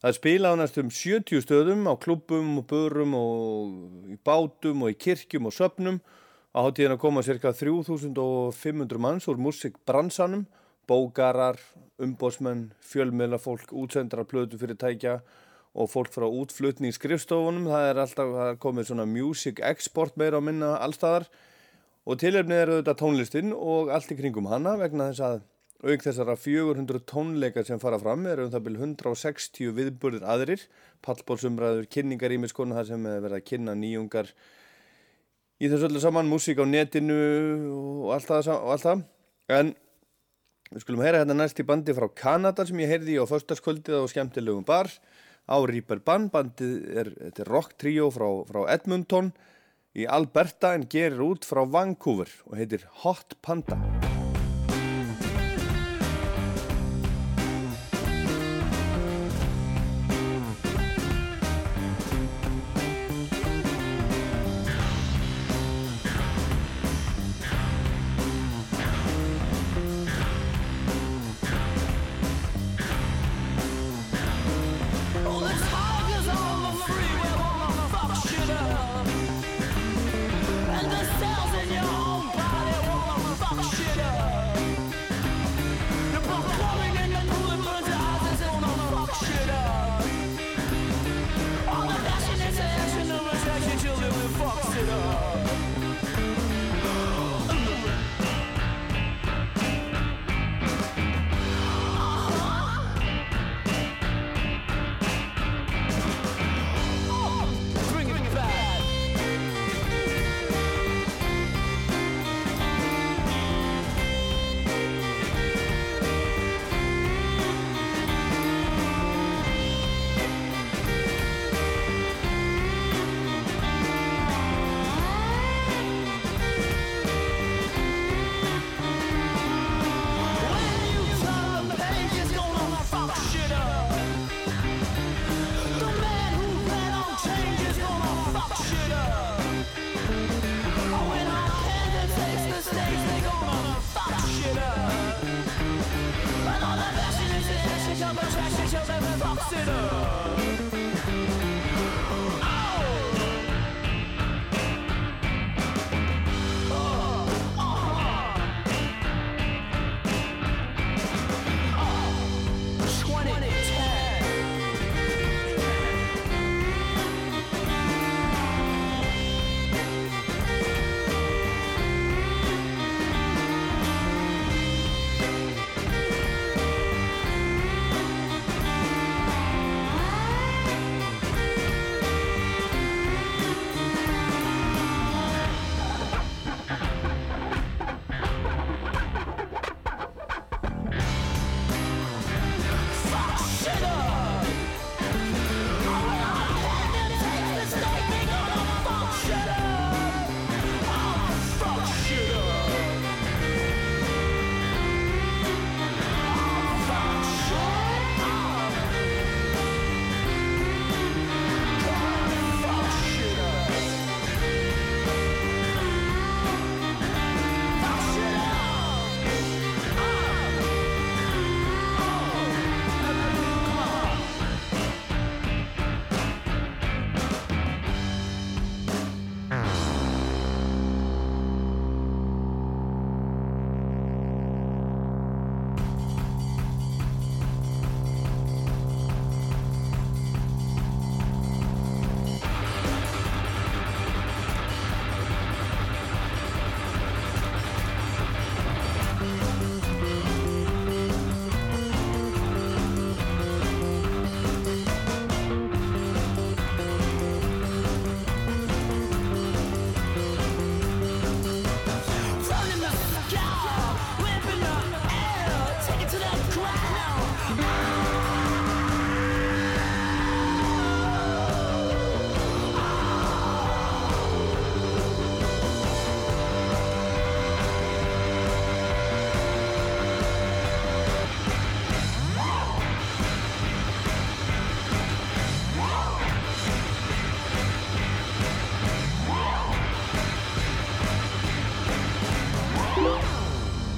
[0.03, 4.99] Það spilað á næstum 70 stöðum á klubbum og börum og í bátum og í
[4.99, 6.01] kirkjum og söpnum
[6.55, 10.45] Á hátíðina koma cirka 3500 manns úr musikbransanum,
[10.88, 11.59] bókarar,
[11.99, 15.18] umbósmenn, fjölmiðlafólk, útsendrar, plötufyrirtækja
[15.76, 17.68] og fólk frá útflutning skrifstofunum.
[17.68, 21.28] Það er alltaf það er komið svona music export meira á minna allstaðar
[22.06, 25.43] og tilefnið eru þetta tónlistin og allt í kringum hana vegna þess að
[25.86, 30.62] auk þessara 400 tónleikar sem fara fram eru um það byrju 160 viðburðir aðrir,
[31.06, 34.32] pallbólsumræður, kynningar í miskonu það sem er verið að kynna nýjungar
[35.60, 37.18] í þessu öllu saman, músík á netinu
[38.06, 39.03] og allt það, og allt það.
[39.56, 39.74] en
[40.72, 44.03] við skulum heyra hérna næst í bandi frá Kanada sem ég heyrði á förstaskvöldið á
[44.10, 44.89] skemmtilegum bar.
[45.45, 49.30] Á Reaper Band, bandið er, er rock trio frá, frá Edmonton
[49.96, 53.80] í Alberta en gerir út frá Vancouver og heitir Hot Panda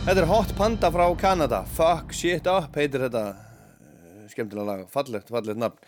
[0.07, 1.57] Þetta er Hot Panda frá Kanada.
[1.75, 5.81] Fuck Shit Up heitir þetta eh, skemmtilega lag, fallegt, fallegt nafn.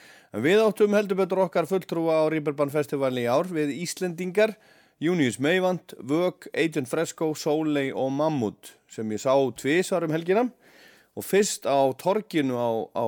[0.43, 3.47] Við áttum heldur betur okkar fulltrúa á Rýberbann festivalin í ár.
[3.47, 4.57] Við Íslendingar
[4.99, 10.49] Junius Meivand, Vög, Agent Fresco, Soleil og Mammut sem ég sá tvisar um helgina.
[11.15, 13.05] Og fyrst á torginu á, á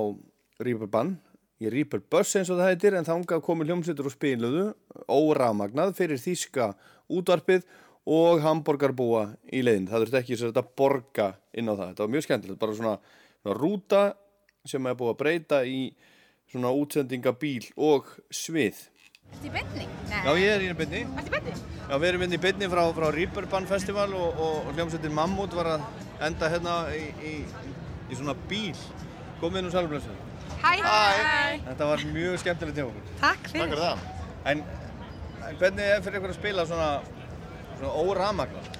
[0.64, 1.18] Reaper-bann
[1.60, 4.66] í Reaper Bus eins og það heitir en þangað komu hljómsveitur og spiluðu
[5.12, 6.72] óramagnað fyrir þýska
[7.12, 7.68] útvarpið
[8.06, 9.88] og hambúrgarbúa í leiðin.
[9.90, 11.88] Það þurfti ekki að borga inn á það.
[11.90, 12.94] Þetta var mjög skemmtilegt, bara svona,
[13.42, 14.02] svona rúta
[14.66, 15.82] sem er búið að breyta í
[16.50, 18.88] svona útsendingabíl og svið.
[19.32, 19.86] Ertu í beinni?
[20.12, 21.04] Já, ég er í beinni.
[21.06, 21.54] Ertu í beinni?
[21.88, 25.54] Já, við erum inn í beinni frá, frá Reaper-bann festival og, og, og hljómsveitin Mammut
[25.56, 25.86] var að
[26.26, 27.32] enda hérna í, í,
[28.10, 28.76] í svona bíl.
[29.40, 30.14] Komið nú sælumlössu.
[30.62, 31.62] Hæ, hæ.
[31.70, 33.08] Þetta var mjög skemmtilegt hjá okkur.
[33.22, 33.64] Takk fyrir.
[33.64, 34.04] Takk fyrir það.
[34.52, 34.62] En,
[35.48, 36.90] en hvernig er fyrir ykkur að spila svona,
[37.82, 38.70] svona óramagnar?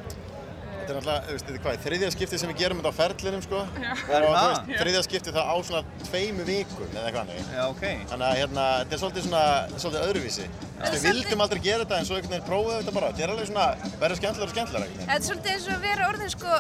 [0.82, 2.98] Þetta er náttúrulega, þú veist, þetta er hvað, þriðja skipti sem við gerum þetta á
[2.98, 3.60] ferlinum, sko.
[3.78, 3.90] Já.
[3.92, 7.52] Og Er þú veist, þriðja skipti það á svona tveimu vikum eða eitthvað annað.
[7.54, 7.84] Já, ok.
[8.10, 9.44] Þannig að hérna, þetta er svolítið svona,
[9.76, 10.46] svolítið öðruvísi.
[10.58, 13.12] Þú veist, við vildum aldrei gera þetta en svo einhvern veginn prófaðu þetta bara.
[13.12, 13.66] Þetta er alveg svona,
[14.02, 15.12] verður skemmtilega og skemmtilega einhvern veginn.
[15.12, 16.58] Þetta er svolítið eins og að vera orðin sko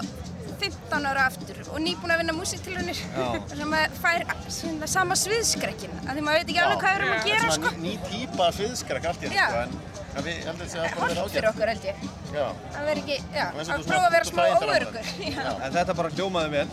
[0.62, 3.00] 15 ára aftur og nýbúin að vinna músiktilunir.
[3.02, 3.26] Já.
[3.58, 5.96] Sem maður fær svona sama sviðskrekkin.
[6.06, 7.56] Af því maður veit ekki alveg hvað við erum að gera sko.
[7.58, 9.32] Svona ný, ný típa sviðskrak allt í Já.
[9.32, 12.04] hérna, sko, en en við heldur þetta að bara vera Hollt fyrir okkur held ég.
[12.32, 12.44] Já.
[12.72, 15.10] Að vera ekki, já, Það er að prófa að vera smá óörgur.
[15.32, 15.50] Já.
[15.66, 16.68] En þetta bara hljómaði vel.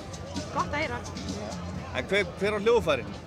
[0.54, 1.02] Gott að heyra.
[2.00, 3.18] En hver, hver á hljóðfærin?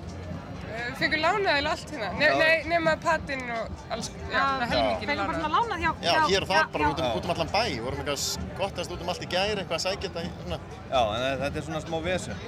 [0.73, 2.07] Við fengum lánað eða allt hérna.
[2.17, 5.91] Ne nei, nema patinn og alls, já, það helmingin Fengum bara svona lánað hjá...
[6.07, 7.61] Já, hér og þar, bara út um, út um allan bæ.
[7.69, 10.59] Við vorum eitthvað skottast út um allt í gæri, eitthvað að sækja þetta, í- svona.
[10.89, 12.47] Já, en þetta er svona smá vesen.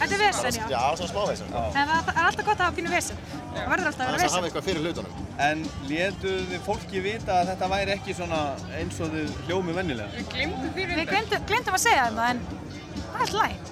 [0.00, 0.66] Þetta er vesen, já.
[0.72, 1.48] Já, svona smá vesen.
[1.52, 1.62] Já.
[1.80, 3.18] En það er alltaf gott að hafa pínu vesen.
[3.50, 4.36] Það verður alltaf að vera Þannig að vesen.
[4.38, 5.12] hafa eitthvað fyrir hlutunum.
[5.46, 8.40] En létuð þið fólki vita að þetta væri ekki svona
[8.78, 10.08] eins og þið hljómi vennilega?
[10.16, 13.68] Við glemdum því Við glemdum, glemdum að segja það, en það er alltaf læg.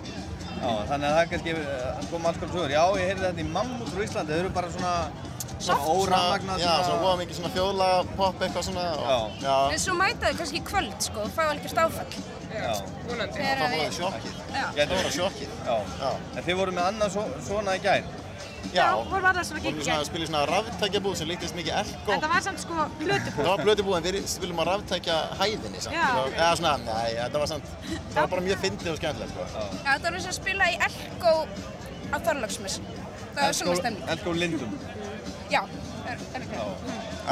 [0.58, 2.72] Já, þannig að það er kannski að koma alls konar sögur.
[2.74, 4.32] Já, ég heyrði þetta í Mammut frá Íslandi.
[4.34, 4.94] Þau eru bara svona,
[5.58, 6.58] svona óramagnað.
[6.62, 8.84] Já, svona óa mikið svona þjóðlaga pop eitthvað svona.
[8.98, 9.56] og- Já.
[9.72, 12.12] En svo mæta þau kannski í kvöld sko og fá algjörst áfall.
[12.48, 12.72] Já,
[13.08, 13.38] vonandi.
[13.38, 14.32] Það við- var sjokkið.
[14.54, 14.64] Já.
[14.76, 15.48] Gæti Það var sjokkið.
[15.66, 16.10] Já.
[16.36, 18.04] En þið voru með annað svo, svona í gær?
[18.74, 20.02] Já, vorum alltaf svona vorum gigg í svona gær.
[20.02, 22.12] að spila í svona ráftækjabúð sem líktist mikið Elko.
[22.12, 23.44] Þetta var samt sko plötubúð.
[23.44, 25.94] Það var blötubúð en við spilum á ráftækja hæðinni samt.
[25.94, 26.08] Já.
[26.36, 27.64] Eða svona, nei, þetta var samt,
[28.12, 29.40] það var bara mjög fyndið og skemmtilegt, sko.
[29.84, 31.46] Já, þetta var eins og að spila í Elko
[32.12, 32.80] á Þorláksmessu.
[33.34, 34.08] Það var svona stemning.
[34.08, 34.78] Elko Lindum.
[35.52, 35.62] Já,
[36.08, 36.62] er, er ekki.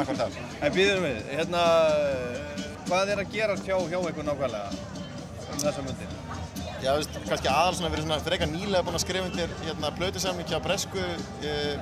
[0.01, 0.37] Akkur það.
[0.65, 1.61] En býðum við, hérna,
[2.87, 4.69] hvað er að gerast hjá, hjá ykkur nákvæmlega
[5.47, 6.15] um þessa myndir?
[6.77, 9.89] Já, þú veist, kannski aðal svona verið svona frekar nýlega búin að skrifa undir hérna
[9.97, 11.73] blötusamling hjá bresku uh,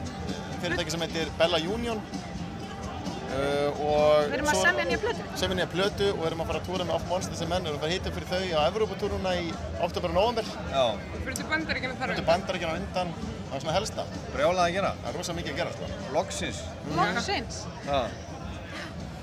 [0.62, 5.26] fyrirtæki sem heitir Bella Union uh, og Við erum að semja nýja plötu.
[5.42, 7.74] semja nýja plötu og erum að fara að túra með Off Monsters and Men og
[7.74, 9.50] erum að fara að hitta fyrir þau á Evrópatúruna í
[9.90, 10.86] oktober og november Já.
[11.18, 13.14] Fyrir til bandaríkina þar á Fyrir bandaríkina á undan,
[13.56, 14.92] það er svona helsta Brjálað að gera?
[15.02, 16.62] Það er rosa mikið að gera, sko Loksins?
[16.96, 17.60] Loksins.
[17.88, 18.00] Já.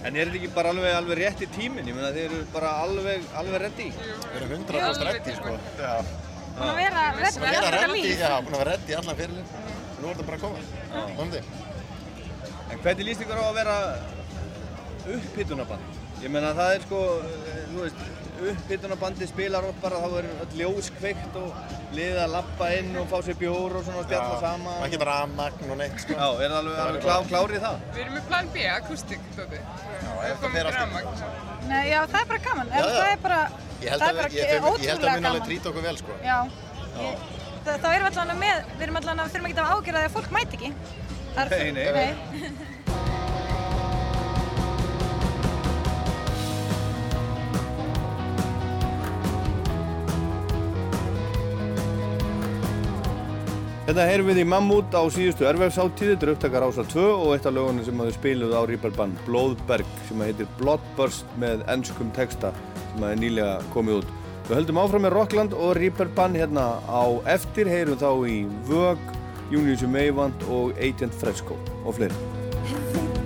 [0.03, 1.87] En er þetta ekki bara alveg, alveg rétt í tíminn?
[1.87, 3.89] Ég meina þið eru bara alveg, alveg reddi?
[3.93, 5.93] Við erum 100% reddi, sko Já.
[6.53, 8.19] Búin að vera allra reddi, líf.
[8.21, 9.47] já, búin að vera reddi allan fyrirlin
[10.03, 11.45] Nú er þetta bara að koma, vonandi
[12.73, 13.77] En hvernig líst ykkur á að vera
[15.13, 16.01] upphittunarband?
[16.23, 18.03] Ég meina það er sko, eh, þú veist,
[18.51, 21.53] upphittunarbandi spilar oft bara, þá er öll ljós kveikt og
[21.97, 24.79] liðið að lappa inn og fá sér bjór og svona og spjalla saman.
[24.83, 27.77] Það getur rafmagn og neitt, sko Já, er það alveg, alveg klá, klárið það?
[27.97, 29.61] Við erum með plan B, akústik, dóti.
[29.63, 32.73] Já, ef það fer allt Nei, já, það er bara gaman.
[32.73, 32.97] Já, já.
[32.99, 33.41] Það er bara,
[33.83, 35.49] Ég held það að er bara við- ég- ég held að ótrúlega mun alveg gaman.
[35.49, 36.39] trýta okkur vel, sko Já.
[37.03, 37.15] Ég,
[37.65, 40.15] það, þá erum við allan með, við erum við þurfum ekki að ágjöra því að
[40.17, 40.73] fólk mæti ekki.
[41.33, 41.93] Er- Nei, nei.
[41.93, 42.72] nei.
[53.83, 57.49] Þetta heyrum við í Mammut á síðustu erfæfsáttíði, þetta er upptakar ása 2 og eitt
[57.51, 62.53] af lögunum sem þau spiluðu á Ríperbann Blóðberg sem heitir Bloodburst með ennskum texta
[62.93, 64.13] sem er nýlega komið út.
[64.47, 67.05] Við höldum áfram með Rockland og Ríperbann hérna á
[67.35, 68.37] eftir, heyrum þá í
[68.71, 69.03] Vög,
[69.51, 73.22] Júniusu Meivand og Agent Fresco og fleiri.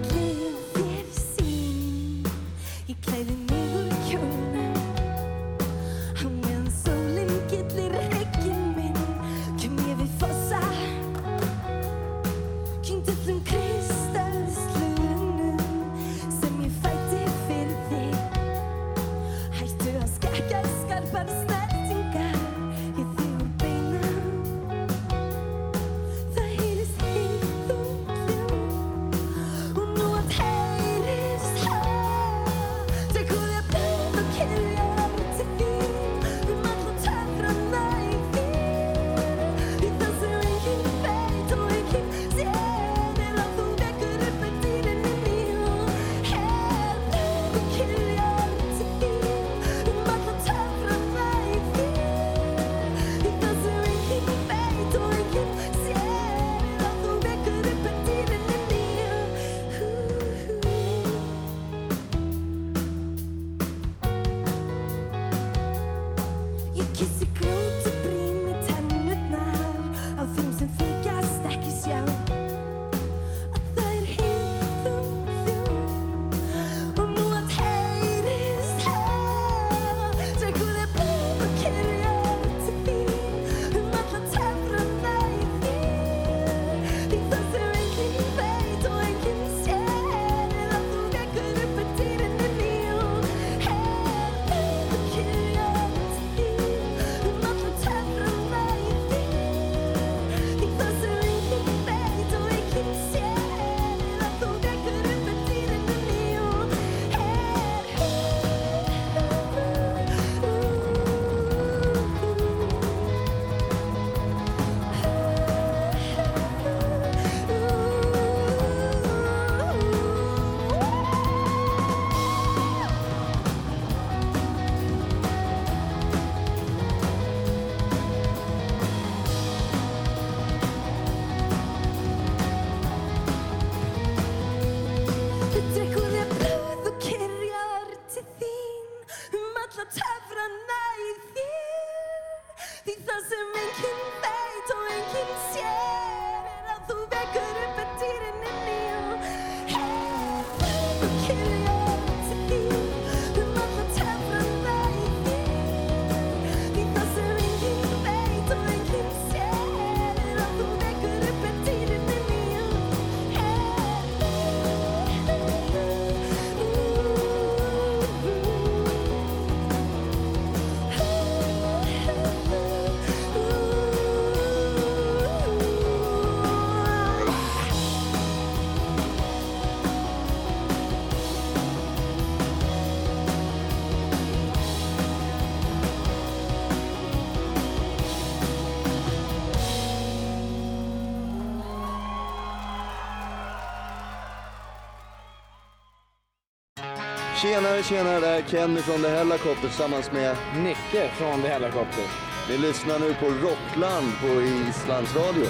[197.42, 202.04] Tjenare, tjenare, det är Kenny från The Hellacopter tillsammans med Nicke från The Hellacopter.
[202.48, 205.44] Vi lyssnar nu på Rockland på Islands Radio.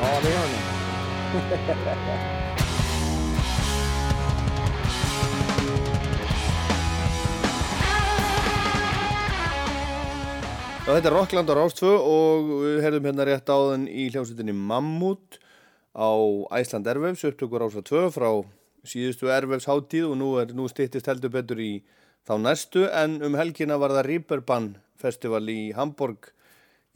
[0.00, 0.58] Ja, det gör ni.
[10.86, 15.38] Já, þetta er Rockland á Rástfö og við heyrðum hérna rétt áðan í hljómsveitinni Mammut
[15.94, 16.10] á
[16.58, 18.30] Æsland Ervefs, upptökur Rása 2 frá
[18.88, 21.72] síðustu Ervefs háttíð og nú, er, nú styttist heldur betur í
[22.28, 26.30] þá næstu en um helgina var það Ripperbann festival í Hamburg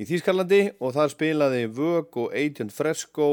[0.01, 3.29] í Þýskalandi og þar spilaði Vög og Agent Fresco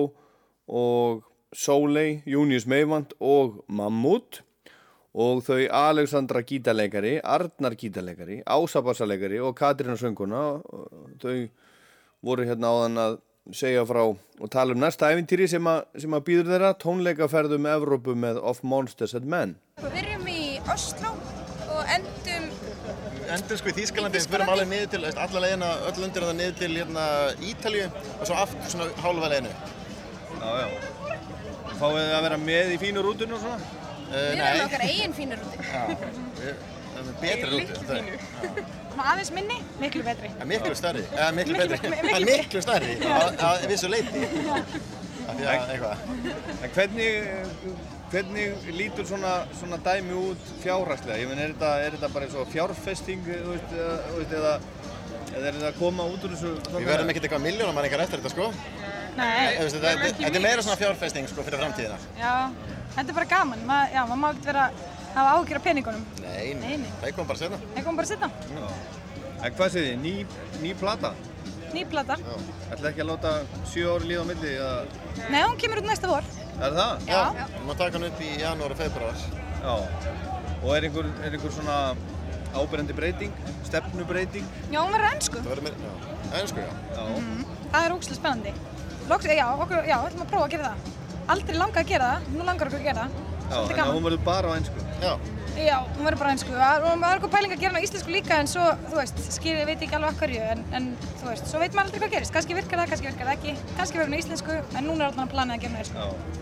[0.70, 4.44] og Soleil, Junius Meivand og Mammut
[5.20, 10.62] og þau Alexandra gítarleikari, Arnar gítarleikari, Ása bassaleikari og Katrína sönguna
[11.24, 11.50] þau
[12.22, 13.18] voru hérna áðan að
[13.56, 15.70] segja frá og tala um næsta æfintýri sem,
[16.00, 21.14] sem að býður þeirra tónleikaferðum Evrópu með Of Monsters and Men Við byrjum í Oslo
[21.70, 22.50] og endum
[23.30, 26.38] Endur sko í Þýskalandi, við fyrir alveg niður til, veist, alla leiðina, öll undir það
[26.40, 27.04] niður til hérna,
[27.46, 29.52] Ítalju og svo aftur svona hálfa leiðinu.
[30.40, 30.68] Já, já.
[31.78, 33.60] Fáið þið að vera með í fínu rútun og svona?
[34.10, 35.46] Uh, Við erum okkar eigin fínur
[37.08, 37.30] úti.
[37.30, 37.74] Já, við erum betri rútu.
[37.90, 38.00] þau.
[38.90, 40.30] Svona aðeins minni, miklu betri.
[40.34, 42.64] Það er miklu stærri, eða miklu Miklu betri, það er miklu
[43.06, 43.20] Já.
[43.50, 44.26] að vissu leiti.
[45.30, 45.98] Af því að eitthvað.
[46.66, 47.10] En hvernig,
[48.12, 51.20] hvernig lítur svona, svona dæmi út fjárhagslega?
[51.22, 53.96] Ég menn, er þetta, er þetta bara eins og fjárfesting, þú veist, eða,
[54.42, 54.54] eða,
[55.38, 56.56] er þetta að koma út úr þessu?
[56.74, 57.46] Við verðum ekkert eitthvað
[57.86, 58.50] eitthvað eftir þetta sko.
[59.20, 59.58] Nei.
[59.60, 61.98] Þetta er meira svona fjárfesting sko fyrir framtíðina.
[62.18, 62.34] Já,
[62.96, 63.66] þetta er bara gaman.
[63.70, 64.66] Ma, já, maður má ekkert vera
[65.16, 66.06] hafa ágjur á peningunum.
[66.24, 66.92] Nei, Nei, nei.
[67.02, 67.60] það kom bara setna.
[67.76, 68.30] Það kom bara að setja.
[69.40, 70.14] En hvað segir þið, ný,
[70.64, 71.14] ný plata?
[71.70, 72.16] Nýplata.
[72.74, 73.32] Ætla ekki að láta
[73.70, 74.72] sjö ári líða á milli, eða,
[75.30, 76.26] Nei, hún kemur út næsta vor.
[76.60, 77.04] er það?
[77.08, 77.20] Já.
[77.38, 79.22] Við máum taka hann upp í janúar og februar.
[79.62, 79.76] Já.
[80.64, 81.78] Og er einhver, er einhver svona
[82.58, 83.32] ábyrjandi breyting,
[83.70, 84.48] stefnubreiting?
[84.74, 85.38] Já, hún verður ennsku.
[85.46, 86.72] Það verður meira, já, ennsku já.
[86.98, 87.06] Já.
[87.72, 88.54] Það er ógstilega spennandi.
[89.10, 90.92] Loks, já, okkur, já, við ætlum að prófa að gera það.
[91.30, 93.29] Aldrei langað að gera það, nú langar okkur að gera það.
[93.50, 93.96] Já, Svolítið en gaman.
[93.96, 94.80] hún verður bara á einsku.
[95.02, 95.14] Já.
[95.60, 96.52] Já, hún verður bara einsku.
[96.54, 99.18] Og maður er eitthvað pæling að gera hana á íslensku líka en svo, þú veist,
[99.34, 100.86] skil, ég veit ekki alveg hverju, en, en
[101.20, 102.34] þú veist, svo veit maður aldrei hvað gerist.
[102.36, 103.56] Kannski virkar það, kannski virkar það ekki.
[103.80, 105.84] Kannski verður hún á íslensku, en núna er allan að planið að gera hana á
[105.84, 105.98] einsku.
[106.00, 106.38] Já.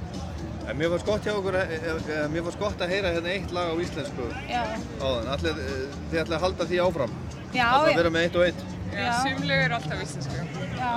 [0.68, 3.52] En mér fannst gott hjá okkur, eh, eh, mér fannst gott að heyra hérna eitt
[3.56, 4.64] lag á íslensku Já.
[5.00, 5.30] áðan.
[5.38, 7.14] Allir, eh, þið ætlaði að halda því áfram.
[7.54, 7.88] Já, já.
[7.88, 8.62] að vera með eitt og eitt.
[8.92, 10.40] Já, sumlegu eru alltaf íslensku.
[10.76, 10.92] Já.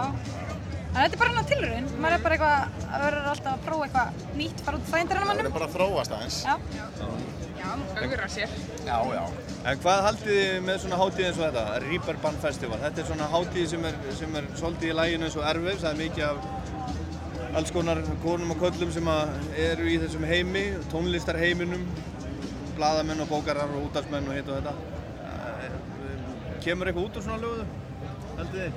[0.91, 1.85] En þetta er bara hann á tilraun.
[2.03, 5.21] Maður er bara eitthvað, að verður alltaf að prófa eitthvað nýtt, fara út hann Það
[5.29, 5.37] mannum.
[5.41, 6.39] verður bara að þróast aðeins.
[6.45, 6.55] Já.
[7.61, 7.71] Já,
[8.03, 8.53] augra sér.
[8.87, 9.25] Já, já.
[9.71, 12.79] En hvað haldið þið með svona hátíð eins og þetta, Reeperbahn Festival?
[12.81, 15.91] Þetta er svona hátíð sem er, sem er svolítið í læginu eins og erfið, það
[15.91, 19.35] er mikið af alls konar konum og köllum sem að
[19.69, 21.85] eru í þessum heimi, tónlistarheiminum,
[22.79, 24.75] bladamenn og bókarar og útdagsmenn og hitt og þetta.
[25.29, 25.79] Eh,
[26.65, 27.69] Kemur eitthvað út úr svona löguðu,
[28.41, 28.73] haldið þið?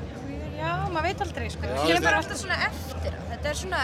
[0.57, 1.69] Já, maður veit aldrei, sko.
[1.69, 3.21] Það kemur bara alltaf svona eftir á.
[3.31, 3.81] Þetta er svona,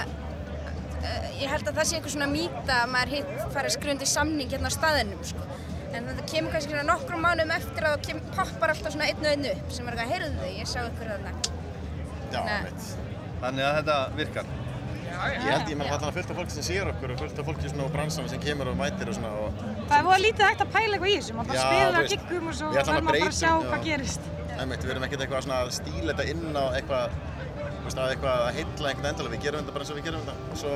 [0.99, 4.53] uh, ég held að það sé einhver svona mýta að maður hitt farið skrifundi samning
[4.53, 5.49] hérna á staðinum, sko.
[5.89, 9.23] En þetta kemur kannski svona nokkrum mánuðum eftir að það kem, poppar alltaf svona einn
[9.25, 11.35] og einn upp sem er eitthvað, heyrðu þið, ég sá ykkur þarna.
[12.29, 12.89] Já, veit.
[13.39, 14.55] Þannig að þetta virkar.
[15.09, 17.39] Ég held, ég menn að það er fullt af fólki sem sér okkur og fullt
[17.41, 20.21] af fólki svona á bransanum sem kemur og mætir og svona og Það er búið
[20.25, 21.35] lítið hægt að pæla eitthvað í þessu.
[21.35, 23.65] Maður bara Já, spila á giggum og svo að verður maður bara að sjá já.
[23.65, 24.29] hvað gerist.
[24.63, 27.15] Einmitt, við erum ekkert eitthvað svona að stíla þetta inn á eitthvað,
[27.59, 30.07] þú veist, að eitthvað að heilla einhvern endalega, við gerum þetta bara eins og við
[30.09, 30.73] gerum þetta og svo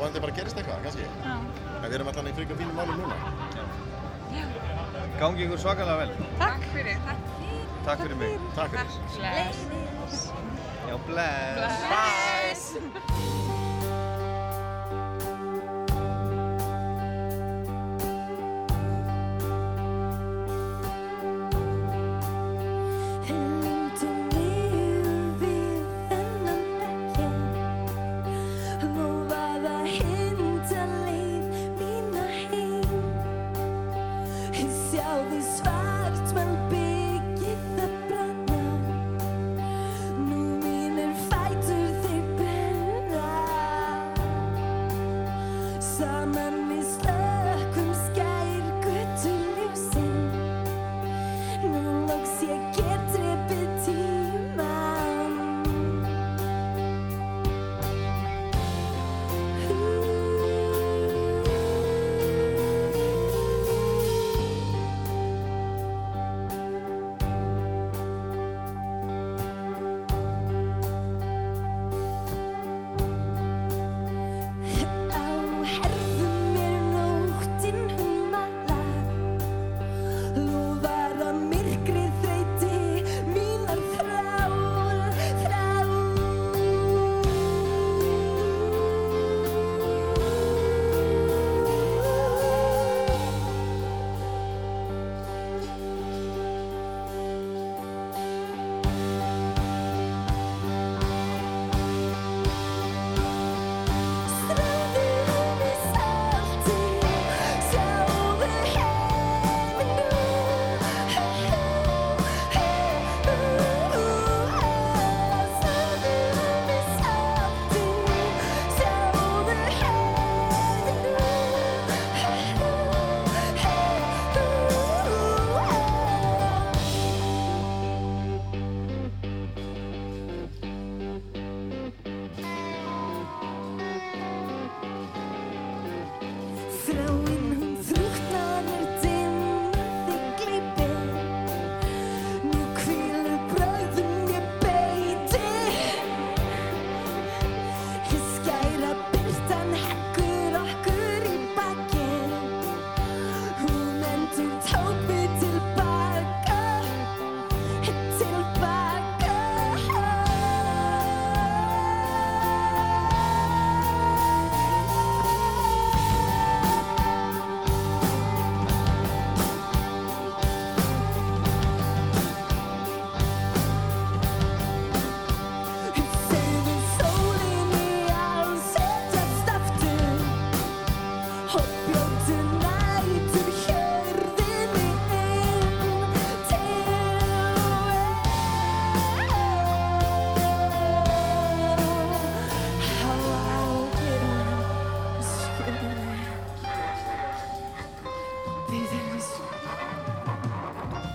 [0.00, 1.06] vonandi bara gerist eitthvað, kannski.
[1.26, 1.34] Já.
[1.80, 3.16] En við erum alltaf í fríka fínum málum núna.
[5.20, 6.10] Gangi ykkur svakalega vel.
[6.40, 6.96] Takk fyrir.
[7.84, 8.36] Takk fyrir mig.
[8.56, 8.88] Takk fyrir.
[9.16, 10.26] Bless.
[10.88, 11.80] Já, bless.
[11.90, 12.68] Bless.
[12.76, 13.59] Fætur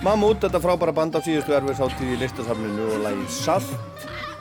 [0.06, 3.72] Mammut, þetta frábæra band á síðustu erfiðsáttíð í listasafninu og lagi Salt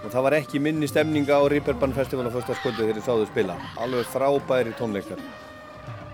[0.04, 3.28] og það var ekki minni stemninga á Ripperbann Festival á fyrsta sköldu þegar ég sáðu
[3.30, 5.22] spila alveg frábæri tónleikar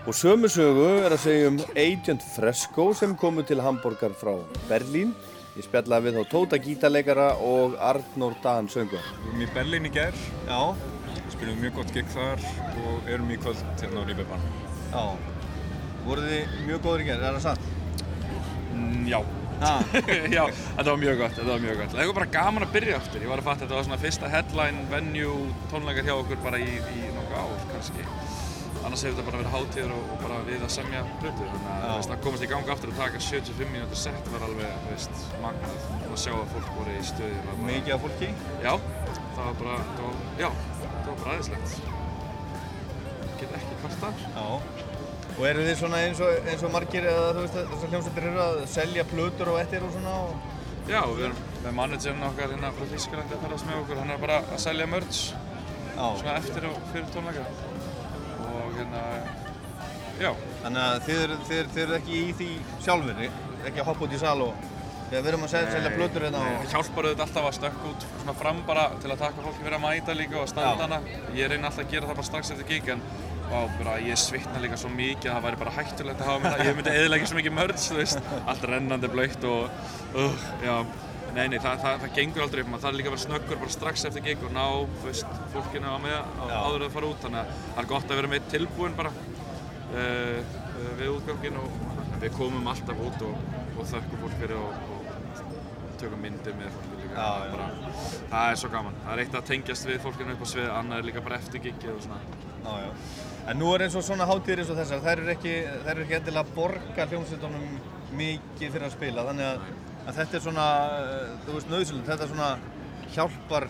[0.06, 4.36] og sömu sögu er að segja um Agent Fresco sem komu til Hamburgar frá
[4.68, 5.16] Berlín
[5.56, 9.92] ég spjallaði við þá Tóta gítarleikara og Arnór Dan söngur Við erum í Berlín í
[9.98, 10.22] gerð.
[10.46, 10.60] Já.
[11.34, 12.46] Spilum mjög gott gig þar
[12.86, 14.48] og erum í kvöld hérna á Ríbebann.
[14.94, 15.04] Já.
[16.06, 17.68] Voruð þið mjög góður í gerð, er það satt?
[18.70, 19.20] Mm, já.
[20.36, 21.94] já, þetta var mjög gott, þetta var mjög gott.
[21.94, 23.24] Það var bara gaman að byrja aftur.
[23.24, 25.34] Ég var að fatta að þetta var svona fyrsta headline venue
[25.72, 28.06] tónleikar hjá okkur bara í, í nokkuð ár kannski.
[28.80, 31.50] Annars hefur þetta bara verið hátíður og, og bara við að semja hlutu.
[31.52, 35.86] Þannig að komast í gang aftur og taka 75 mínútur sett var alveg, veist, magnað.
[36.00, 37.56] Og að sjá að fólk voru í stöði.
[37.68, 38.34] Mikið af fólki?
[38.64, 38.72] Já,
[39.36, 41.99] það var bara, það var, já, það var bara aðeinslegt.
[45.40, 48.40] Og eru þið svona eins og, eins og margir eða þú veist þessar hljómsveitir eru
[48.44, 50.42] að selja plötur og ettir og svona og...
[50.90, 54.00] Já, við erum með managerinn okkar hérna frá Þýskalandi að ferðast með okkur.
[54.02, 56.02] Hann er bara að selja merch Já.
[56.02, 57.46] svona eftir og fyrir tónleika.
[58.50, 59.06] Og hérna,
[60.20, 60.30] já.
[60.66, 62.50] Þannig að þið eru, þið eru, þið eru ekki í því
[62.84, 64.68] sjálfur, ekki að hoppa út í sal og
[65.10, 66.60] við erum að selja, selja plötur hérna Nei, og...
[66.66, 69.80] það hjálpar auðvitað alltaf að stökka út svona fram bara til að taka fólki fyrir
[69.80, 70.84] að mæta líka og standa Já.
[70.84, 71.00] hana.
[71.32, 73.04] Ég reyni alltaf að gera það bara strax eftir gig en
[73.50, 76.52] Vá, bara, ég svitna líka svo mikið að það væri bara hættulegt að hafa með
[76.54, 76.66] það.
[76.68, 79.80] Ég myndi eðilega svo mikið mörds, þú veist, allt rennandi blöytt og,
[80.14, 80.74] uh, já,
[81.34, 82.70] nei, nei, það, það, það gengur aldrei upp.
[82.70, 84.62] Maður þarf líka að vera snöggur bara strax eftir gig og ná,
[85.00, 87.24] þú veist, fólkinu á með á- áður það fara út.
[87.24, 90.54] Þannig að það er gott að vera með tilbúin bara uh,
[91.00, 91.82] við útganginn og
[92.22, 93.48] við komum alltaf út og,
[93.80, 97.16] og þökkum fólk fyrir og, og tökum myndir með fólki líka.
[97.18, 97.50] Já, já.
[97.56, 97.98] Bara,
[98.30, 99.02] það er svo gaman.
[99.02, 101.64] Það er eitt að tengjast við fólkinu upp á svið, annað er líka bara eftir
[101.66, 102.22] gigið og svona.
[102.60, 102.92] Já, já.
[103.48, 106.04] En nú er eins og svona hátíðir eins og þessar, þær eru ekki, þær eru
[106.04, 107.70] ekki endilega að borga hljómsveitunum
[108.18, 109.70] mikið fyrir að spila, þannig að,
[110.04, 110.66] að þetta er svona,
[111.00, 112.50] eh, þú veist, nöðsynlegt, þetta svona
[113.14, 113.66] hjálpar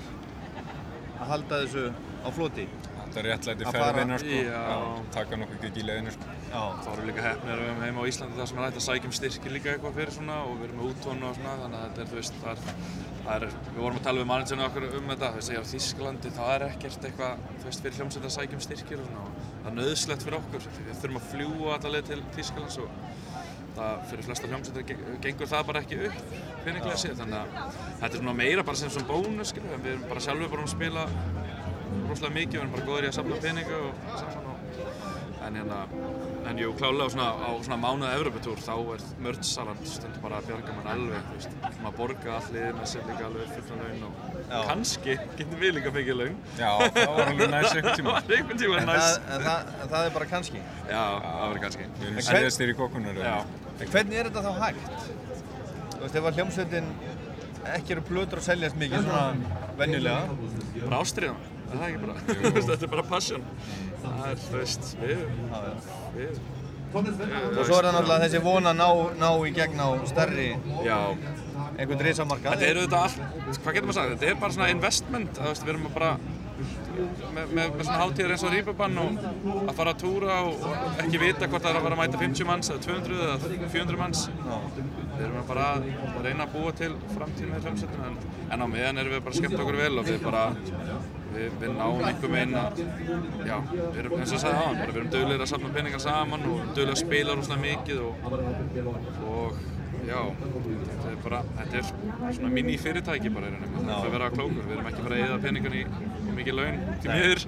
[1.21, 2.67] að halda þessu á floti.
[3.11, 4.27] Þetta er réttlæti ferðina sko.
[5.17, 6.35] Taka nokkuð gig í leiðinu sko.
[6.51, 6.61] Já.
[6.61, 8.85] Það voru líka hefnir að við erum heima á Íslandi þar sem er hægt að
[8.87, 11.81] sækja um styrki líka eitthvað fyrir svona og við erum með úttónu og svona þannig
[11.81, 12.61] að þetta er, þú veist, það er,
[13.27, 16.33] það er við vorum að tala við managerinu okkur um þetta, þú veist, já, Þísklandi,
[16.39, 19.33] það er ekkert eitthvað, þú veist, fyrir hljómsveit að sækja um styrkir og svona og
[19.51, 22.89] það er nöðslegt fyrir okkur, við þurfum að fljúa alla leið til Þísklands og
[23.71, 26.33] það fyrir flesta hljómsveitir ge- gengur það bara ekki upp
[26.65, 29.95] peninglega séð, þannig að þetta er svona meira bara sem svona bónus, skilju, en við
[29.95, 31.05] erum bara sjálfur bara að spila
[32.09, 34.57] rosalega mikið, við erum bara góðir í að safna peninga og saman og
[35.41, 35.77] en hérna,
[36.51, 40.75] en jú, klálega svona, á svona mánuða Evropatúr þá er mördssalan stundum bara að bjarga
[40.77, 44.19] mann alveg, þú veist, maður borga allir með sér líka alveg fullan laun og
[44.51, 44.59] Já.
[44.69, 46.37] kannski getum við líka fengið laun.
[46.61, 48.15] Já, það var alveg næs einhvern tíma.
[48.19, 49.01] Það var einhvern tíma En næs.
[49.01, 50.63] það, en það, en það er bara kannski.
[50.91, 51.89] Já, það var kannski.
[51.97, 53.23] Við erum En seljast þér í kokkunar.
[53.25, 53.37] Já.
[53.81, 54.93] En hvernig er þetta þá hægt?
[55.95, 56.93] Þú veist, ef að hljómsveitin
[57.71, 60.21] ekki eru plötur að seljast mikið, svona venjulega.
[60.85, 62.17] Bara ástriðan, er það ekki bara?
[62.71, 63.47] Þetta er bara passion.
[64.01, 65.23] Það er, þú veist, við,
[66.17, 66.41] við,
[66.91, 68.89] Og svo er það náttúrulega þessi vona að ná,
[69.21, 70.49] ná í gegn á stærri,
[70.83, 70.97] Já.
[71.77, 72.57] einhvern risamarkað.
[72.57, 75.67] Þetta er auðvitað allt, hvað getur maður sagt, þetta er bara svona investment, þú veist,
[75.69, 76.11] við erum bara
[76.61, 79.21] með, með, með svona hátíðar eins og Rýpabann og
[79.63, 80.67] að fara að túra og,
[81.05, 84.01] ekki vita hvort það er að fara að mæta 50 manns eða 200 eða 400
[84.01, 84.25] manns.
[85.15, 85.89] Við erum bara að
[86.27, 88.19] reyna að búa til framtíð með hljómsveitum en,
[88.51, 90.45] en á meðan erum við bara að skemmta okkur vel og við bara,
[91.35, 92.81] við, við náum einhver meginn að,
[93.47, 96.49] já, við erum eins og ég sagði aðan, við erum dögulegir að safna peningar saman
[96.51, 98.15] og dögulegir að spila rosalega mikið og,
[99.35, 99.61] og
[100.07, 101.89] já, þetta er bara, þetta er
[102.37, 105.19] svona mini fyrirtæki bara í rauninni, það er að vera klókur, við erum ekki bara
[105.19, 105.85] að eða peningan í
[106.41, 107.43] mikið laun til miður,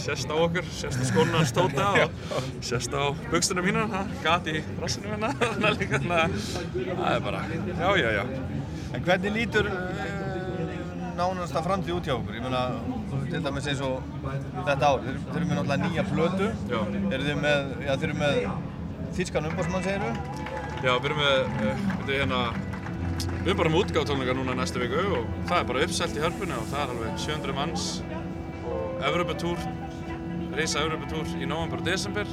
[0.00, 3.84] sérst á okkur, sérst á skónu hans tóta og sérst á bukstunum mínu,
[4.24, 8.24] gati rassinu að það er bara, já, já, já.
[8.88, 10.28] En hvernig lítur uh,
[11.18, 12.38] nánast að framtíð út hjá okkur?
[12.38, 12.62] Ég meina,
[13.28, 14.08] til dæmis eins og
[14.66, 16.48] þetta ár, þeir, þeir eru með náttúrulega nýja plötu.
[16.70, 16.80] Já.
[17.16, 18.40] Eru með, já þeir eru með
[19.18, 20.12] þýskan umbásmann, segir þú?
[20.78, 22.40] Já, við erum með, uh, við hérna,
[23.30, 26.54] við erum bara með útgáðtónleika núna næstu viku og það er bara uppselt í hörpunni
[26.58, 27.88] og það er alveg 700 manns
[28.68, 29.64] og Evropatúr,
[30.58, 32.30] reysa Evropatúr í november og desember.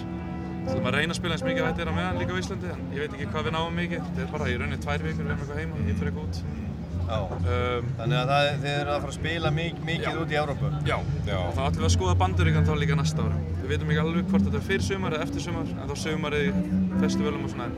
[0.65, 2.41] Það er að reyna að spila eins mikið að þetta er á meðan líka á
[2.41, 4.05] Íslandi en ég veit ekki hvað við náum mikið.
[4.07, 6.74] Þetta er bara í rauninni tvær vikur, við erum eitthvað heima, ég fyrir eitthvað út.
[7.05, 7.19] Já.
[7.21, 10.19] Um, Þannig að það, þið eru að fara að spila mik mikið Já.
[10.21, 10.71] út í Evrópu.
[10.89, 13.41] Já, og þá ætlum við að skoða banduríkan þá líka næsta ára.
[13.61, 16.45] Við veitum ekki alveg hvort þetta er fyrir sumar eða eftir sumar, en þá sumarið
[16.45, 16.53] í
[17.03, 17.69] festivalum og svona.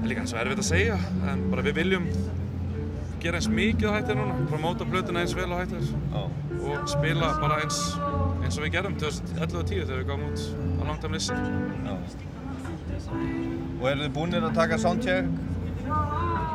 [0.00, 0.96] En líka eins og erfitt að segja,
[1.28, 2.08] en bara við viljum
[3.20, 6.22] gera eins mikið á hættir núna, promóta blötuna eins vel á hættir Já.
[6.24, 7.80] og spila bara eins,
[8.40, 11.36] eins og við gerðum 2011 og 10 þegar við gáum út á Listen.
[13.80, 15.28] Og eru þið búinir að taka soundcheck?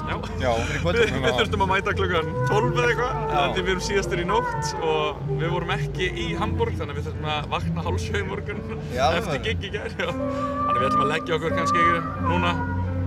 [0.06, 0.18] Já.
[0.42, 0.52] Já.
[0.86, 3.36] Við, við þurftum að mæta klukkan 12 eða eitthvað, Já.
[3.36, 7.30] þannig við erum síðastur í nótt og við vorum ekki í Hamburg, þannig við þurftum
[7.34, 8.80] að vakna hálfsjö í morgun alvöru?
[9.24, 9.74] eftir gig í.
[9.76, 10.10] Já.
[10.14, 11.86] Þannig við ætlum að leggja okkur kannski
[12.30, 12.56] núna.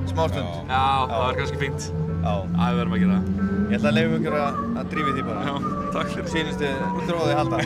[0.08, 0.52] Smástund.
[0.68, 1.88] Já, það var kannski fínt.
[2.18, 2.32] Já.
[2.34, 3.48] Æ, við verðum að gera það.
[3.68, 5.42] Ég ætla að leifa ykkur að, drífi því bara.
[5.44, 5.54] Já,
[5.94, 6.30] takk fyrir.
[6.32, 6.70] Sýnistu
[7.08, 7.60] dróði halda.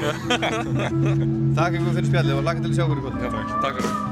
[1.58, 3.22] takk ykkur fyrir spjallið og lakka til að sjá ykkur í kvöld.
[3.22, 3.54] Já, takk.
[3.62, 4.11] Takk fyrir.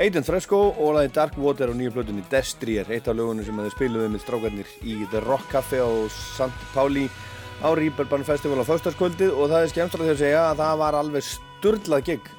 [0.00, 3.74] Aiden Fresco og lagi Dark Water á nýju plötunni Destrier, eitt af lögunum sem þeir
[3.74, 6.48] spiluðu með strákarnir í The Rock Café á St.
[6.72, 7.02] Pauli
[7.60, 11.26] á Reeperbahn Festival á föstaskvöldið og það er því að segja að það var alveg
[11.28, 12.32] sturlað gig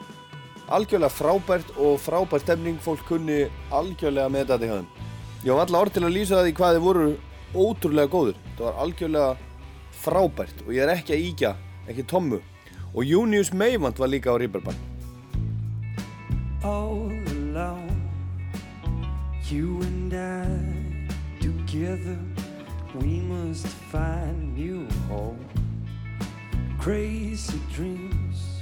[0.73, 4.89] algjörlega frábært og frábært stemning fólk kunni algjörlega með þetta í höfðum
[5.45, 7.07] ég var alltaf orð til að lýsa það í hvað þið voru
[7.53, 9.31] ótrúlega góður það var algjörlega
[10.01, 12.41] frábært og ég er ekki að íkja ekki tommu
[12.89, 14.41] og Junius Meivand var líka á
[16.63, 17.20] all alone.
[19.51, 20.47] You and I
[21.41, 22.17] together,
[22.95, 25.45] we must find new home.
[26.79, 28.61] Crazy dreams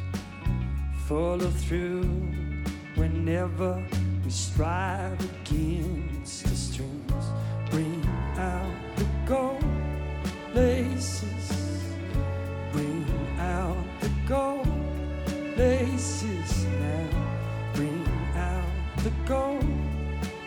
[1.05, 2.09] follow through
[2.95, 3.85] whenever
[4.25, 5.13] we strive
[5.43, 7.25] against the streams.
[7.69, 8.03] Bring
[8.37, 9.63] out the gold
[10.55, 11.53] laces,
[12.71, 13.05] bring
[13.37, 14.67] out the gold
[15.55, 17.73] laces now.
[17.75, 18.65] Bring out
[19.03, 19.88] the gold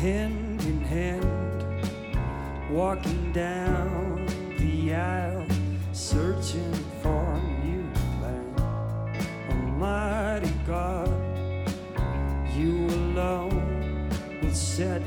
[0.00, 1.22] hand in hand,
[2.70, 5.46] walking down the aisle,
[5.92, 6.72] searching
[7.02, 7.86] for a new
[8.22, 8.60] land.
[9.50, 11.10] Almighty God,
[12.56, 14.08] you alone
[14.40, 15.02] will set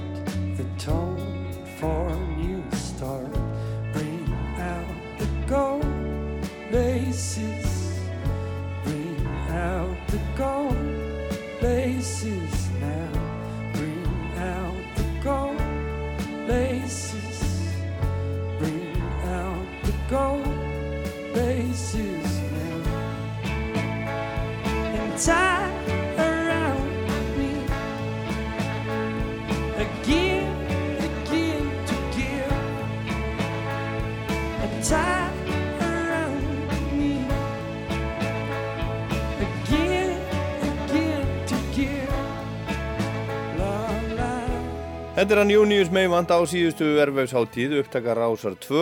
[45.23, 48.81] Þetta er hann Június Meivand á síðustu erfæfsháttíð, upptakar rásar 2.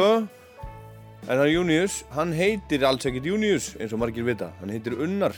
[1.29, 4.47] En hann Június, hann heitir alls ekkert Június, eins og margir vita.
[4.57, 5.37] Hann heitir Unnar.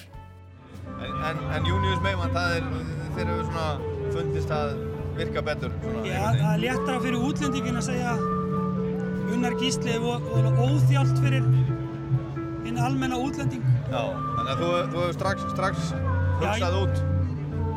[0.93, 2.71] En, en, en Június Meivand, það er,
[3.17, 3.67] þeir eru svona
[4.15, 4.73] fundist að
[5.19, 5.75] virka betur.
[5.83, 8.17] Svona, Já, það er léttara fyrir útlendingin að segja
[9.27, 11.49] Gunnar Gísli og, og óþjált fyrir
[12.63, 13.67] hinn almenna útlending.
[13.89, 15.91] Já, þannig að þú, þú hefur strax, strax
[16.39, 17.09] hugsað út.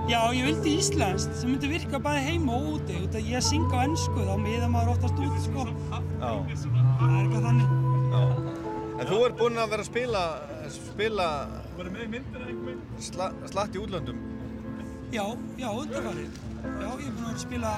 [0.07, 2.95] Já, ég vildi íslenskt sem myndi virka bæði heima og úti.
[3.03, 5.65] Út að ég syng á ennsku, þá miða maður oftast út, sko.
[5.91, 6.31] Já.
[6.47, 7.73] Það er eitthvað þannig.
[8.13, 8.21] Já.
[8.97, 10.23] En þú ert búinn að vera að spila,
[10.77, 11.27] spila
[13.03, 14.21] sla, slatt í útlöndum.
[15.11, 15.25] Já,
[15.59, 16.39] já, undanfarið.
[16.63, 17.75] Já, ég er búinn að að spila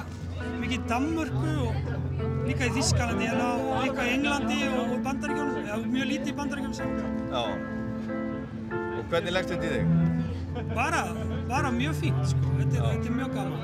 [0.61, 5.65] mikið í Danmörku og líka í Þískalandi hérna og líka í Englandi og, og Bandaríkjónum.
[5.65, 7.01] Já, mjög lítið í Bandaríkjónum samt.
[7.33, 7.43] Já.
[8.77, 10.08] Og hvernig leggst þetta í þig?
[10.79, 11.01] Bara,
[11.49, 12.55] bara mjög fínt, sko.
[12.59, 13.61] Þetta er, þetta er mjög gaman.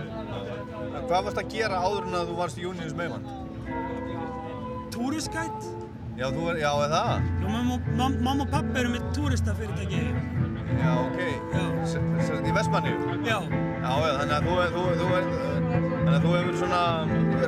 [1.06, 3.28] Hvað varst að gera áður en að þú varst í Június Meivand?
[4.96, 5.68] Túriskætt.
[6.16, 7.26] Já, þú er, já, er það?
[7.44, 10.02] Já, mamma, mam- mamma og pappa eru með túristafyrirtæki.
[10.80, 11.20] Já, ok.
[11.56, 11.64] Já.
[11.92, 12.94] Sérst í Vestmanni?
[13.28, 13.40] Já.
[13.86, 15.42] Já, já, þannig að þú, þú, þú, þú,
[15.92, 16.82] þannig að þú hefur svona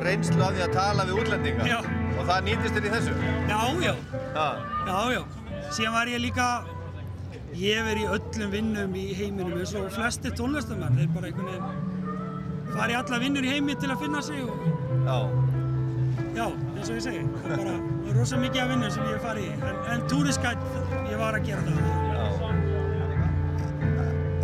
[0.04, 1.68] reynslu af því að tala við útlendinga.
[1.72, 1.78] Já.
[2.18, 3.16] Og það nýtist þér í þessu?
[3.48, 3.94] Já, já.
[4.36, 4.48] Ha.
[4.90, 5.22] Já, já.
[5.72, 6.48] Síðan var ég líka,
[7.56, 10.98] ég verið í öllum vinnum í heiminum eins og flestir tónlistamenn.
[10.98, 14.66] Þeir bara einhvern veginn fara í alla vinnur í heimi til að finna sig og
[15.08, 15.18] Já.
[16.36, 16.46] já,
[16.76, 17.22] eins og ég segi.
[17.42, 19.54] Það er bara það er rosa mikið af vinnum sem ég hef farið í.
[19.70, 20.66] En, en túriskætt,
[21.08, 21.78] ég var að gera það.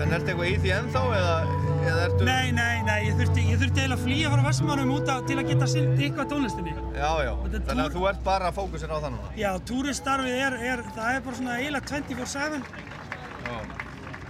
[0.05, 1.35] En ertu eitthvað í því ennþá eða,
[1.87, 2.25] eða ertu...
[2.27, 5.37] Nei, nei, nei, ég þurfti, ég þurfti eiginlega að flýja frá Vestmannum út að, til
[5.39, 6.75] að geta sinnt eitthvað tónlistinni.
[6.97, 7.31] Já, já.
[7.55, 9.31] Þannig að þú ert bara að fókusera á það núna?
[9.39, 12.94] Já, túristarfið er, er, það er bara svona eiginlega 24-7.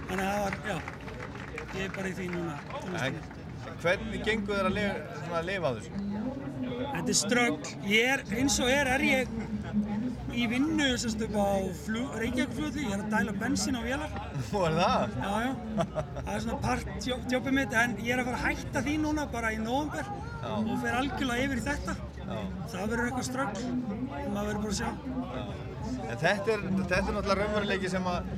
[0.05, 0.11] Já.
[0.11, 0.75] Þannig að það var, já,
[1.75, 2.55] ég er bara í því núna.
[3.01, 3.15] En
[3.81, 6.03] hvernig gengur þér að lifa, að lifa á þessu?
[6.75, 7.69] Þetta er strögg.
[7.89, 9.33] Ég er, eins og er, er ég
[10.35, 11.49] í vinnu semst upp á
[11.81, 12.85] flug, Reykjavíkflugli.
[12.85, 14.15] Ég er að dæla bensín á vélar.
[14.51, 15.17] Nú er það?
[15.17, 15.51] Já, já.
[15.81, 19.53] Það er svona partjobbið mitt, en ég er að fara að hætta því núna bara
[19.55, 20.09] í nóvember
[20.45, 20.51] Já.
[20.53, 21.97] og fer algjörlega yfir í þetta.
[22.21, 22.35] Já.
[22.75, 24.89] Það verður eitthvað strögg og maður verður bara að sjá.
[26.05, 28.29] En þetta er, þetta er náttúrulega raunveruleiki sem að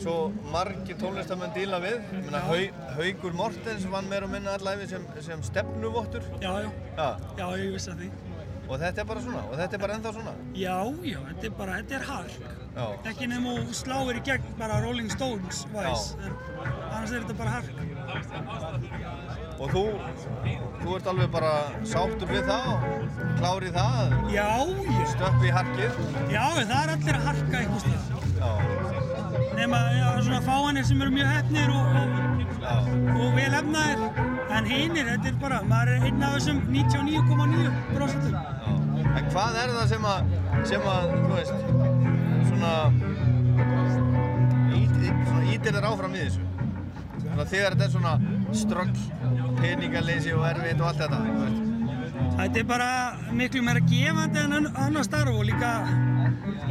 [0.00, 0.16] svo
[0.52, 2.00] margir tónlistamenn díla við.
[2.14, 2.58] Ég meina, Hau,
[2.96, 6.26] Haugur Mortens vann meira og minna allæfi sem, sem stefnuvottur.
[6.42, 6.70] Já, já.
[6.96, 7.08] Já.
[7.38, 8.10] Já, ég vissi að því.
[8.70, 10.32] Og þetta er bara svona, og þetta er bara ennþá svona.
[10.54, 12.36] Já, já, þetta er bara, þetta er hark.
[13.10, 16.36] Ekki nefn og sláir í gegn bara Rolling Stones væs, en
[16.86, 17.74] annars er þetta bara hark.
[19.60, 19.82] Og þú,
[20.84, 21.50] þú ert alveg bara
[21.82, 22.88] sáttur við það og
[23.42, 24.16] klárið það?
[24.38, 24.48] Já,
[24.86, 25.04] já.
[25.16, 26.00] Stöpp í harkið?
[26.30, 28.02] Já, það er allir að harka eitthvað stað.
[28.38, 28.99] Já.
[29.60, 29.78] Nema,
[30.24, 32.86] svona fáanir sem eru mjög hefnir og, og,
[33.20, 34.00] og vel efnaðir.
[34.56, 38.38] En hinnir, þetta er bara, maður er einn af þessum 99,9%.
[39.10, 40.32] En hvað er það sem að,
[40.70, 41.56] sem að, þú veist,
[42.48, 42.72] svona,
[44.78, 46.46] ít, ít, svona ítir þér áfram í þessu?
[47.20, 48.14] Svona þegar þetta er svona
[48.62, 48.94] strögg,
[49.60, 51.66] peningaleysi og erfitt og allt þetta, þú veist.
[52.40, 52.90] Þetta er bara
[53.36, 55.70] miklu meira gefandi en ann- annar starf og líka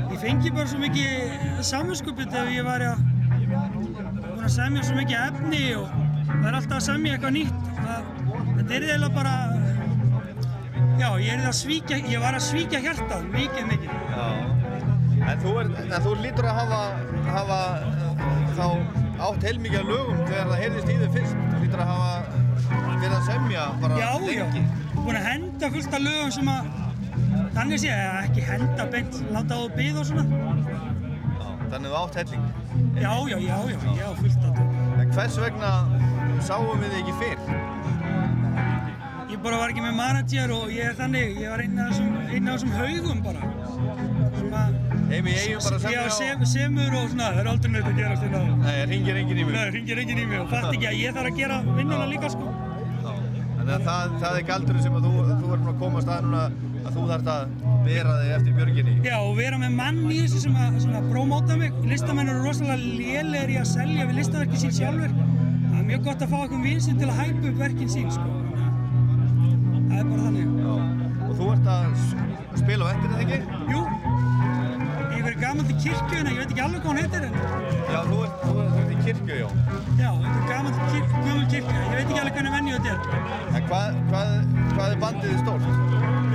[0.10, 3.02] ég fengi bara svo mikið samvinskupið ef ég var að
[3.49, 5.91] búin að semja svo mikið efni og
[6.30, 7.68] það er alltaf að semja eitthvað nýtt.
[7.80, 8.10] Það,
[8.60, 9.36] þetta er eiginlega bara,
[10.99, 13.94] já, ég er að svíkja, ég var að svíkja hjartað, mikið, mikið.
[14.15, 14.27] Já.
[15.30, 16.81] En þú, er, en þú lítur að hafa,
[17.30, 18.68] hafa uh, þá
[19.30, 21.41] átt heilmikið af lögum þegar það heyrðist í þau fyrst.
[21.53, 22.11] Þú lítur að hafa
[22.99, 24.64] verið að semja bara Já, já, lengi.
[24.99, 26.69] búin að henda fullt af lögum sem að,
[27.55, 30.23] þannig sé ég, ekki henda beint, láta á það byggða og svona.
[31.39, 32.45] Já, þannig þú átt helling.
[32.99, 34.61] Já, já, já, já, ég á fullt það.
[34.99, 35.71] En hvers vegna
[36.45, 37.41] sáum við þig ekki fyrr?
[39.30, 42.77] Ég bara var ekki með manager og ég er þannig, ég var einn af þessum,
[42.80, 43.49] haugum bara.
[45.09, 47.99] Heim í eigum bara að semja Já, semur og svona, það er aldrei neitt að
[47.99, 48.57] gerast hérna.
[48.61, 49.55] Nei, ringir enginn í mig.
[49.55, 52.30] Nei, ringir enginn í mig og fatt ekki að ég þarf að gera vinnuna líka
[52.34, 52.51] sko.
[53.05, 56.43] Þannig að það, það er galdurinn sem að þú, þú er að komast að núna
[56.90, 57.56] að þú þarft að
[57.86, 58.94] vera þig eftir björginni.
[59.06, 61.76] Já, og vera með mann í þessu sem að svona, prómóta mig.
[61.90, 65.14] Listamenn eru rosalega lélegir í að selja við listaverki sín sjálfur.
[65.70, 68.30] Það er mjög gott að fá einhvern vinsinn til að hæpa upp verkin sín, sko.
[68.30, 70.48] Að Það er bara þannig.
[70.60, 70.74] Já.
[71.30, 71.86] Og þú ert að
[72.64, 73.40] spila á eftir þetta ekki?
[73.74, 73.82] Jú.
[75.10, 77.34] Ég verið gaman til kirkju, en ég veit ekki alveg hvað hún heitir en.
[77.90, 79.48] Já, þú ert, þú ert, þú ert í kirkju, já.
[79.99, 81.78] Já, þetta er gaman til kirkju, gömul kirkju.
[81.80, 83.38] Ég veit ekki alveg hvernig venju þetta er.
[83.49, 84.36] En hvað, hvað,
[84.76, 85.89] hvað er bandið?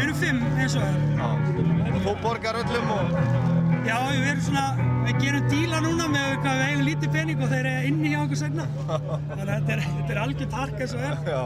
[0.04, 1.44] Við erum fimm eins og það.
[1.88, 3.12] Og þú borgar öllum og...
[3.86, 4.64] Já, við erum svona,
[5.06, 8.18] við gerum díla núna með hvað við eigum lítið pening og þeir eru inni hjá
[8.20, 8.66] okkur segna.
[8.82, 11.14] Þannig að þetta er, þetta er algjört hark eins og er.
[11.32, 11.38] Já.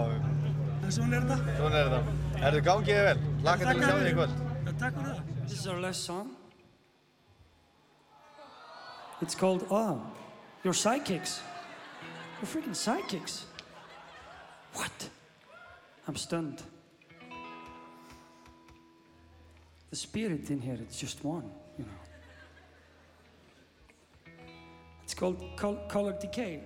[0.74, 1.54] En svona er þetta.
[1.60, 2.14] Svona er þetta.
[2.48, 3.20] Erðu gangið þið vel?
[3.46, 4.40] Laka til að sjá þig í kvöld.
[4.48, 5.20] Já, takk fyrir það.
[5.44, 6.32] This is our last song.
[9.22, 10.02] It's called Oh,
[10.64, 11.36] You're Sidekicks.
[12.40, 13.38] You're freaking sidekicks.
[14.74, 15.08] What?
[16.08, 16.66] I'm stunned.
[19.90, 21.90] The spirit in here, it's just one, you know.
[25.02, 26.60] It's called col- Color Decay.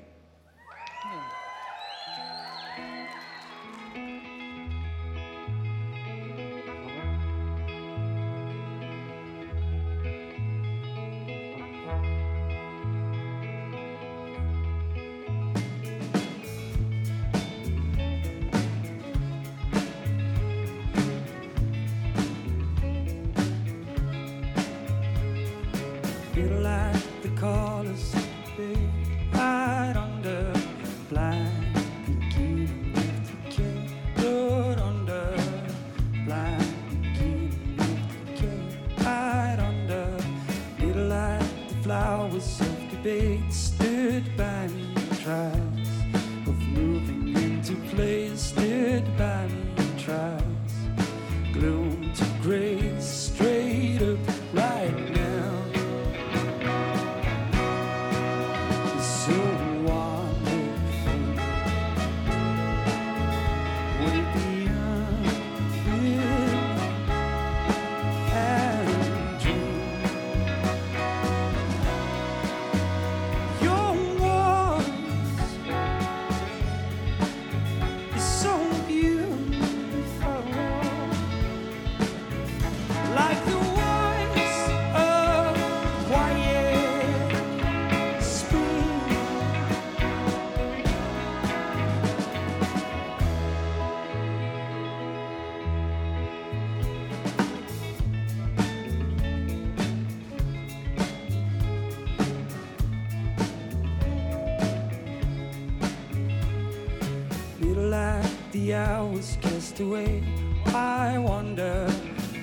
[108.82, 110.24] I was kissed away.
[110.66, 111.88] I wonder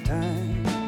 [0.06, 0.79] time.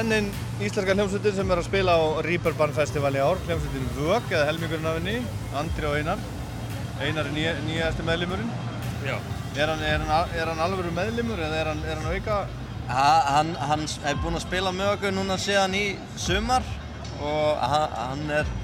[0.00, 0.28] Enn einn
[0.64, 4.88] íslenska hljómsveitin sem er að spila á Reeperbahn Festival í ár, hljómsveitin Vög eða helmingurinn
[4.88, 5.16] af henni,
[5.60, 6.22] Andri og Einar.
[7.00, 8.50] Einar er nýja, nýjasti meðlimurinn.
[9.04, 9.16] Já.
[9.58, 12.38] Er hann, er hann, er hann alvöru meðlimur eða er hann, er hann auka?
[12.90, 15.84] Ha, hann, hann er búinn að spila með okkur núna síðan í
[16.18, 16.64] sumar
[17.20, 18.54] og hann, hann er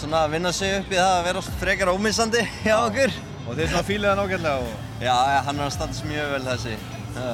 [0.00, 3.14] svona að vinna sig upp í það að vera frekar ómissandi hjá okkur.
[3.46, 4.80] Og þeir svona fílið hann ágætlega og...
[4.96, 6.74] Já, já, hann er að standa sig mjög vel þessi.
[7.16, 7.30] Já.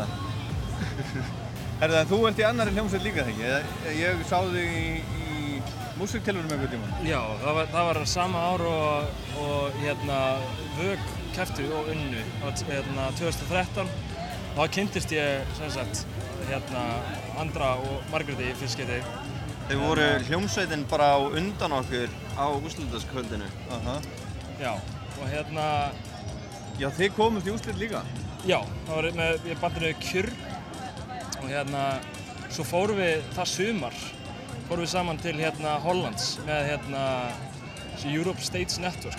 [1.83, 3.65] Herðu, en þú ert í annari hljómsveit líka þegar?
[3.91, 5.57] Ég, ég sá þig í, í
[5.99, 6.93] músiktilunum einhvern tímann?
[7.03, 10.19] Já, það var, það var sama ár og, og hérna,
[10.77, 12.23] Vög kæftu og unnu
[12.69, 13.91] hérna, 2013.
[14.53, 16.05] Þá kynntist ég, sem sagt,
[16.47, 16.85] hérna,
[17.43, 19.01] Andra og Margréti í fyrst skipti.
[19.73, 23.51] Þau voru hljómsveitin bara á undan okkur á úrslutaskvöldinu.
[23.81, 23.99] Aha.
[24.63, 24.77] Já,
[25.19, 25.67] og hérna...
[26.79, 28.07] Já, þið komust í úrslit líka?
[28.47, 30.33] Já, það var með í bandinu Kjurr
[31.43, 31.85] og hérna,
[32.53, 33.97] svo fórum við það sumar,
[34.69, 37.07] fórum við saman til hérna Hollands með hérna
[38.09, 39.19] Europe States Network.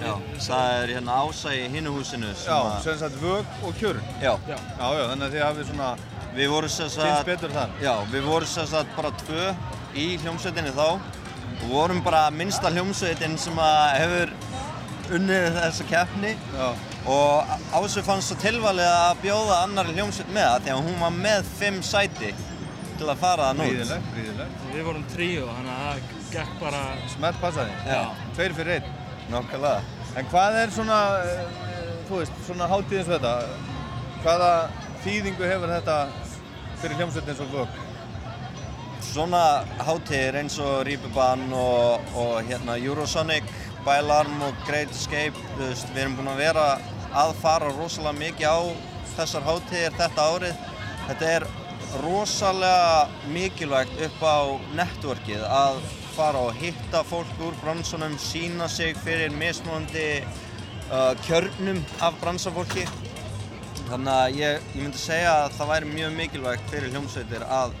[0.00, 3.74] Já, það er hérna Ása í hinu húsinu sem Já, að- sem sagt vög og
[3.78, 4.02] kjörn.
[4.22, 4.32] Já.
[4.48, 4.56] Já.
[4.78, 5.90] Já, þannig að þið hafið svona
[6.36, 7.26] Við vorum sem kynst sagt...
[7.26, 7.70] betur þar.
[7.80, 9.54] Já, við vorum sem sagt bara tvö
[9.96, 14.34] í hljómsveitinni þá og vorum bara minnsta hljómsveitin sem að hefur
[15.16, 16.66] unnið þessa keppni Já.
[17.06, 21.12] Og Ásu fannst svo tilvalið að bjóða annari hljómsveit með það því að hún var
[21.14, 22.32] með fimm sæti
[22.96, 23.68] til að fara það nút.
[23.70, 24.64] Fríðilegt, fríðilegt.
[24.72, 26.82] Við vorum tríó, þannig að það gekk bara...
[27.12, 27.76] Smelt passaði.
[27.86, 28.00] Já.
[28.36, 28.88] Tveir fyrir einn.
[29.30, 29.96] Nákvæmlega.
[30.16, 31.42] En hvað er svona, eh,
[32.08, 33.34] þú veist, svona hátíð eins og þetta?
[34.24, 34.50] Hvaða
[35.04, 35.98] þýðingu hefur þetta
[36.80, 37.78] fyrir hljómsveit eins og vög?
[39.06, 39.44] Svona
[39.86, 43.46] hátíðir eins og Reeperbahn og, og hérna Eurosonic,
[43.86, 46.66] Bælarm og Great Escape, þú veist, við erum búin að vera
[47.14, 48.58] að fara rosalega mikið á
[49.16, 50.66] þessar hátíðir þetta árið.
[51.06, 51.46] Þetta er
[52.02, 54.38] rosalega mikilvægt upp á
[54.76, 55.80] networkið að
[56.16, 60.24] fara og hitta fólk úr bransunum, sína sig fyrir mismunandi
[60.90, 62.86] uh, kjörnum af bransafólki.
[63.86, 67.76] Þannig að ég, ég myndi segja að það væri mjög mikilvægt fyrir hljómsveitir að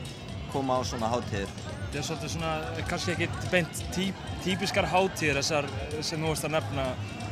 [0.52, 1.50] koma á svona hátíðir.
[1.86, 2.52] Þetta er svolítið svona,
[2.90, 5.70] kannski ekki beint típ, típiskar hátíðir, þessar
[6.04, 6.86] sem þú veist að nefna,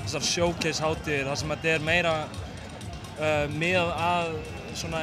[0.05, 4.31] þessar showcase hátíðir, þar sem þetta er meira uh, með að
[4.74, 5.01] svona,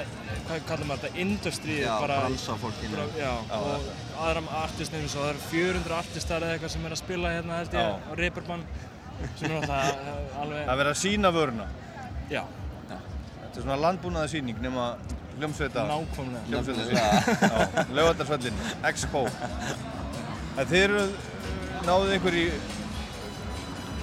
[0.47, 2.17] hvað kallar maður þetta, industríu Já, bara.
[2.25, 2.95] bransafólkinu.
[2.97, 3.59] bara- Já, Já.
[3.59, 7.59] og aðra artistnum, svo það eru 400 artistar eða eitthvað sem er að spila hérna
[7.61, 8.65] held ég á Reeperbahn,
[9.39, 10.65] sem er náttúrulega alveg...
[10.67, 11.67] Það verður að sína vöruna.
[12.31, 12.43] Já.
[12.91, 14.83] Þetta er svona landbúnaða síning nema
[15.39, 15.83] hljómsveita.
[15.89, 16.43] Nákvæmlega.
[16.51, 17.01] Hljómsveita síning.
[17.41, 18.61] Já, Laugardagsvöllin,
[18.91, 19.23] Expo.
[21.81, 22.43] Náðuð ykkur í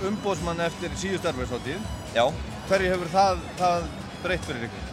[0.08, 1.88] umbóðsmann eftir síðust erfiðsáttíð.
[2.14, 2.24] Já.
[2.68, 3.88] Hverju hefur það, það
[4.22, 4.86] breytt fyrir ykkur?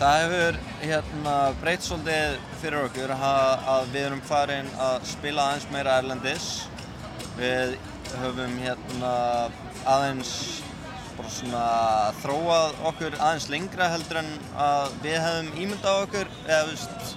[0.00, 5.68] Það hefur hérna, breytt svolítið fyrir okkur að, að við erum farin að spila aðeins
[5.74, 6.48] meira erlendis.
[7.38, 7.76] Við
[8.20, 9.12] höfum hérna,
[9.90, 10.34] aðeins
[11.14, 11.66] bara svona
[12.22, 17.14] þróað okkur aðeins lengra heldur en að við hefum ímyndað okkur eða veist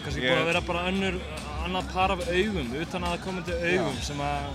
[0.00, 1.16] Kannski búið að vera bara önnur,
[1.60, 4.04] annað par af augum, utan að það komandi augum Já.
[4.06, 4.46] sem að,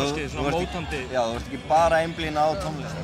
[0.00, 0.98] kannski þú svona mótandi.
[1.02, 2.96] ekki- Já, þú ert ekki bara einblín á tónlist.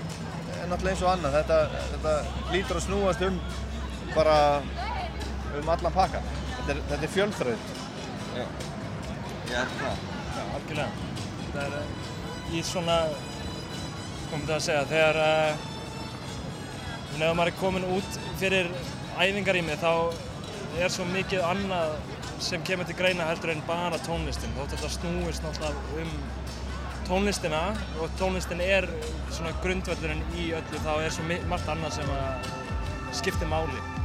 [0.62, 1.58] En náttúrulega eins og annað, þetta,
[1.92, 2.12] þetta
[2.52, 3.40] lítur að snúast um
[4.14, 4.36] bara
[5.58, 6.20] um allan pakka.
[6.58, 7.64] Þetta er, þetta er fjölþraut.
[8.36, 8.44] Já.
[9.48, 9.96] Ég er það.
[10.36, 10.90] Já, algjörlega.
[11.52, 12.98] Það er eh, í svona,
[14.30, 15.66] komum þetta að segja, þegar uh,
[17.18, 18.68] ef maður er komin út fyrir
[19.18, 19.92] æfingarými þá
[20.78, 21.96] er svo mikið annað
[22.44, 24.52] sem kemur til greina heldur en bara tónlistin.
[24.58, 26.12] Þótt þetta snúist náttúrulega um
[27.08, 27.62] tónlistina
[28.02, 28.84] og tónlistin er
[29.32, 32.50] svona grundvöldurinn í öllu þá er svo margt annað sem að
[33.16, 33.97] skiptir máli.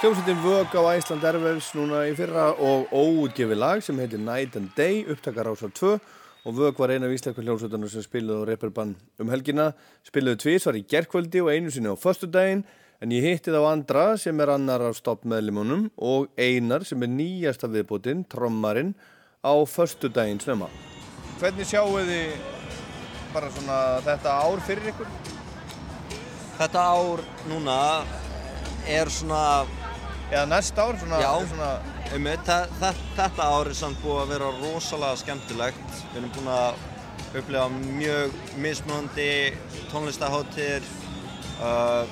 [0.00, 4.70] Hljómsveitin Vög á Æsland Airwaves núna í fyrra og óútgefi lag sem heitir Night and
[4.72, 5.90] Day, upptakar ásar 2
[6.48, 9.74] og Vög var eina af íslenska hljómsveitunum sem spiluði á Reeperbahn um helgina.
[10.08, 12.62] Spiluði tvísvar í gerkvöldi og einu sinni á föstudaginn.
[13.04, 17.68] En ég hitti þá andra sem er annar af stoppmeðlimunum og einar sem er nýjasta
[17.68, 18.94] viðbútin, trommarinn
[19.44, 20.70] á föstudaginn snemma.
[21.42, 22.40] Hvernig sjáu þið
[23.34, 23.78] bara svona
[24.08, 25.12] þetta ár fyrir ykkur?
[26.56, 27.78] Þetta ár núna
[28.88, 29.44] er svona...
[30.30, 31.18] Eða næsta ár svona...
[31.22, 31.70] Já, svona...
[32.14, 35.96] einmitt, þa- þa- þetta ár er samt búið að vera rosalega skemmtilegt.
[36.12, 36.86] Við erum búin að
[37.40, 39.28] upplifa mjög mismunandi
[39.90, 40.86] tónlistaháttir,
[41.62, 42.06] uh,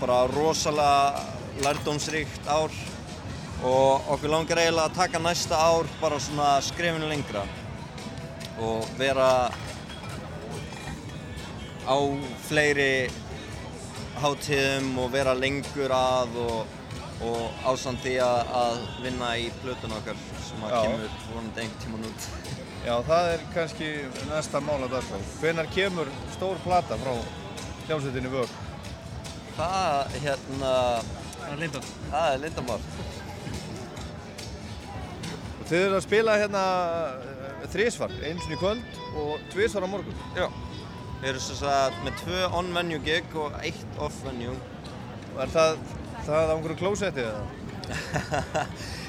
[0.00, 1.24] bara rosalega
[1.64, 2.72] lærdómsríkt ár
[3.66, 7.42] og okkur langar eiginlega að taka næsta ár bara svona skrefinu lengra
[8.62, 9.48] og vera
[11.88, 11.96] á
[12.46, 13.08] fleiri
[14.22, 16.77] hátíðum og vera lengur að og,
[17.24, 20.80] og ásamt því að, að vinna í plötun okkar sem að Já.
[20.86, 22.28] kemur vonandi einhvern tíman út.
[22.86, 23.88] Já, það er kannski
[24.30, 25.18] næsta mála dagskrá.
[25.40, 27.14] Hvenær kemur stór plata frá
[27.88, 28.52] hljómsveitinni Vög?
[29.58, 30.72] Það, hérna...
[31.38, 31.90] Það er lindamál.
[32.12, 32.78] Það er lindamál.
[35.58, 36.64] Og þið eru að spila hérna
[37.18, 40.24] uh, þrísvar, eins og í kvöld og tvísvar á morgun.
[40.38, 40.46] Já.
[41.18, 44.54] Við erum sem sagt með tvö on-venue gig og eitt off-venue.
[45.34, 45.80] Og er það,
[46.28, 47.42] það á einhverju klósetti eða?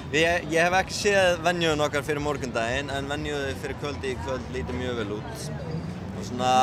[0.09, 4.47] Ég, ég hef ekki séð venjúin okkar fyrir morgundaginn en venjúið fyrir kvöldi í kvöld
[4.55, 5.43] lítur mjög vel út.
[6.17, 6.53] Og svona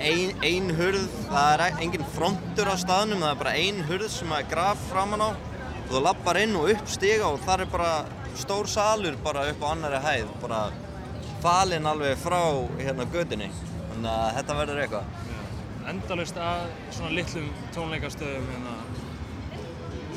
[0.00, 4.08] ein, ein hurð, það er e- engin frontur á staðnum, það er bara ein hurð
[4.14, 7.70] sem er graf framan á og þú lappar inn og upp stiga og það er
[7.74, 7.90] bara
[8.40, 10.62] stór salur bara upp á annari hæð, bara
[11.44, 12.40] falinn alveg frá
[12.80, 13.50] hérna gödunni.
[13.90, 15.26] Þannig að þetta verður eitthvað.
[15.92, 16.64] Endalaust að
[16.96, 18.78] svona litlum tónleikastöðum hérna,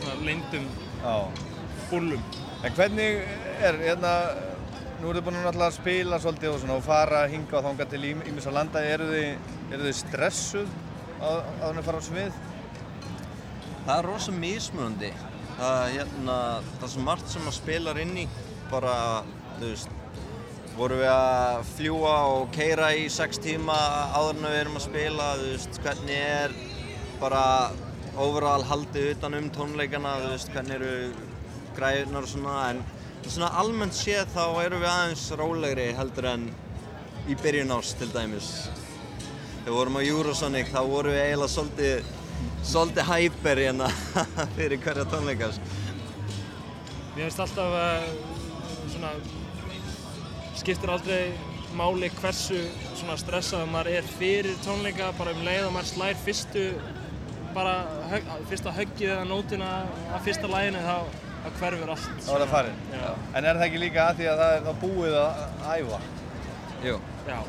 [0.09, 0.65] svona leyndum
[1.89, 2.21] búllum.
[2.63, 3.21] En hvernig
[3.63, 4.13] er, hérna,
[4.99, 8.03] nú eru þið búin að spila svolítið og svona og fara hinga og þanga til
[8.09, 8.83] ímissa landa.
[8.83, 10.73] Eru þið, eru þið stressuð
[11.21, 12.41] að, að er fara á svið?
[13.85, 15.13] Það er rosa mismunandi.
[15.59, 16.35] Það, hérna,
[16.75, 18.27] það er svo margt sem að spilar inn í.
[18.69, 18.95] Bara,
[19.57, 19.95] þú veist,
[20.77, 23.77] vorum við að fljúa og keira í sex tíma
[24.13, 26.53] áður en við erum að spila, þú veist, hvernig er
[27.19, 27.43] bara
[28.19, 30.93] overall haldið utan um tónleikana, þú veist, hvernig eru
[31.77, 32.81] græðunar og svona, en
[33.25, 36.47] svona almennt séð þá erum við aðeins rólegri heldur en
[37.29, 38.49] í byrjun árs til dæmis.
[39.63, 42.09] Þegar við vorum á Eurosonic þá vorum við eiginlega svolítið,
[42.71, 43.91] svolítið hæper hérna
[44.57, 45.51] fyrir hverja tónleika.
[45.55, 45.75] sko.
[47.15, 48.09] Mér finnst alltaf uh,
[48.95, 49.13] svona,
[50.59, 51.23] skiptir aldrei
[51.77, 52.63] máli hversu
[53.19, 56.65] stressaður maður er fyrir tónleika, bara um leið og maður slær fyrstu,
[57.55, 57.73] bara
[58.11, 59.69] högg, fyrsta höggið eða nótina
[60.15, 62.09] af fyrsta læginu þá, þá hverfur allt.
[62.25, 62.83] Þá er það farið.
[62.93, 63.07] Já.
[63.33, 66.01] En er það ekki líka að því að það er þá búið að æfa?
[66.85, 66.99] Jú.
[67.29, 67.39] Já.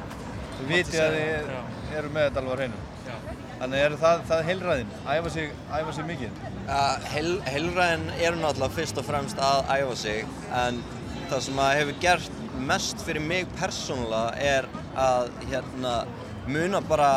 [0.56, 2.82] Þið vitið að þið eru með þetta alveg á hreinu.
[3.10, 3.16] Já.
[3.60, 6.44] Þannig er það, það heilræðin, æfa sig, æfa sig mikið.
[6.70, 10.22] Uh, heil, heilræðin er náttúrulega fyrst og fremst að æfa sig
[10.62, 10.78] en
[11.30, 12.38] það sem að hefur gert
[12.70, 14.68] mest fyrir mig persónulega er
[14.98, 15.94] að hérna,
[16.48, 17.10] muna bara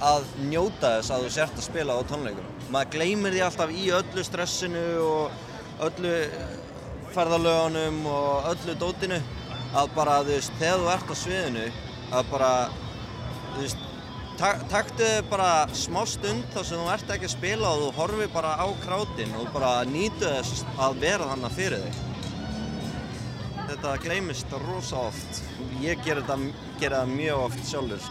[0.00, 2.48] að njóta þess að þú sért að spila á tónleikum.
[2.72, 6.14] Maður gleymir því alltaf í öllu stressinu og öllu
[7.14, 9.20] ferðalögunum og öllu dótinu
[9.76, 11.66] að bara, þú veist, þegar þú ert á sviðinu
[12.10, 12.52] að bara,
[13.52, 13.82] þú veist,
[14.40, 18.32] tak, taktu bara smá stund þar sem þú ert ekki að spila og þú horfir
[18.34, 22.06] bara á krátin og bara nýtu þess að vera þannig fyrir þig.
[23.70, 25.44] Þetta gleymist rosa oft.
[25.84, 28.08] Ég ger það mjög oft sjálfur.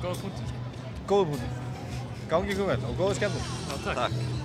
[0.00, 0.52] Góða punktur.
[1.06, 1.56] Góða punktur.
[2.30, 3.50] Gangi ykkur vel og góða skemmtur.
[3.68, 3.98] Já, takk.
[4.04, 4.39] Takk.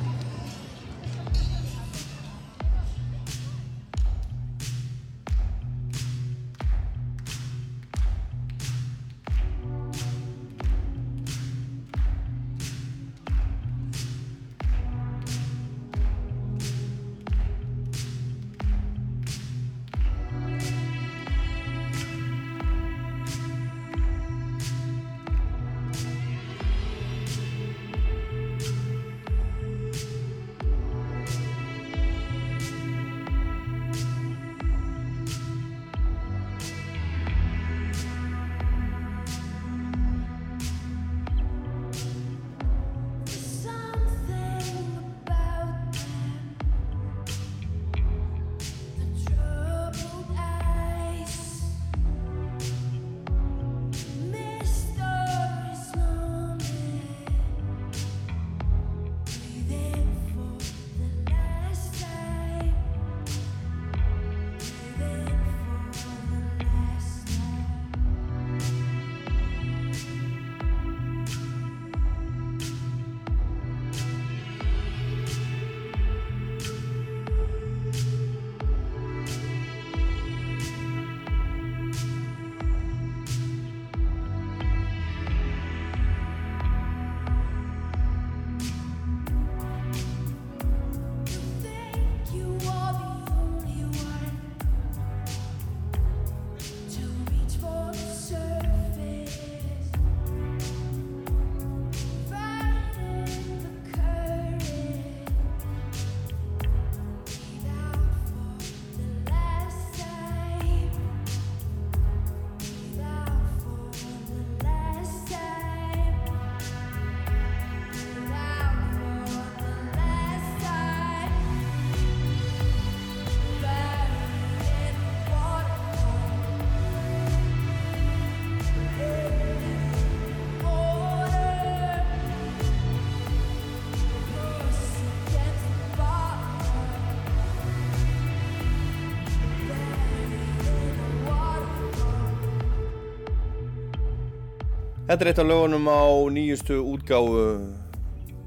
[145.15, 147.43] Þetta er eitt af lögunum á nýjustu útgáfu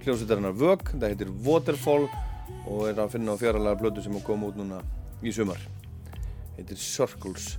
[0.02, 2.04] hljómsveitarinnar Vög, það heitir Waterfall
[2.68, 4.82] og er að finna á fjaralega blödu sem kom út núna
[5.24, 5.62] í sumar.
[6.58, 7.56] Heitir Circles.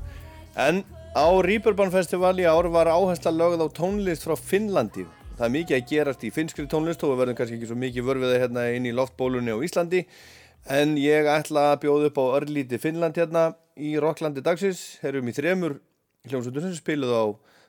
[0.53, 0.83] En
[1.17, 5.07] á Rýpurban Festival í ár var áhersla lögð á tónlist frá Finnlandi.
[5.39, 8.09] Það er mikið að gerast í finnskri tónlist og við verðum kannski ekki svo mikið
[8.13, 10.05] vörfiða hérna inn í loftbólunni á Íslandi
[10.69, 14.99] en ég ætla að bjóða upp á örlíti Finnland hérna í Rocklandi dagsins.
[15.01, 15.79] Herrum í þremur
[16.29, 17.25] hljómsveitum sem spiluðu á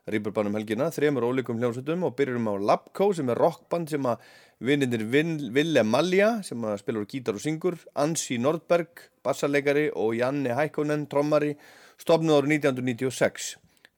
[0.09, 4.23] Rýpurbanum helgina, þremur ólíkum hljómsveitum og byrjum á Labco sem er rockband sem að
[4.65, 10.57] vinnindir Ville Malja sem að spila úr gítar og syngur, Ansi Nordberg, bassarleikari og Janne
[10.57, 11.53] Hækkonen, trommari,
[12.01, 13.51] stopnuð árið 1996.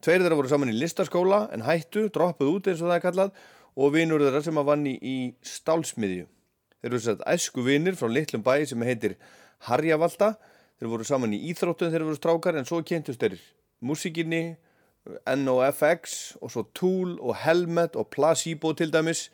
[0.03, 3.45] Tveir þeirra voru saman í listaskóla en hættu, droppuð út eins og það er kallað
[3.79, 5.17] og vinur þeirra sem að vanni í
[5.47, 6.27] stálsmiðju.
[6.83, 9.15] Þeir eru sett æsku vinir frá litlum bæi sem heitir
[9.69, 10.33] Harjavalda.
[10.83, 13.39] Þeir voru saman í íþróttum þegar þeir voru strákar en svo kynntust þeir
[13.87, 14.43] músikinni,
[15.37, 19.31] NOFX og svo Tool og Helmet og Placebo til dæmis.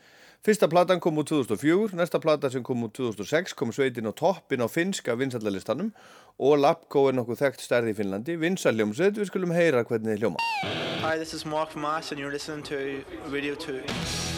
[0.46, 4.62] Fyrsta platan kom út 2004, næsta plata sem kom út 2006 kom sveitin á toppin
[4.62, 5.92] á finska vinsallalistanum
[6.38, 8.38] og Lapko er nokkuð þekkt stærði í Finnlandi.
[8.38, 10.48] Vinsalljómsveit, við skulum heyra hvernig þið hljóma.
[11.02, 13.02] Hi, this is Mark Mars and you're listening to
[13.34, 14.37] Radio 2.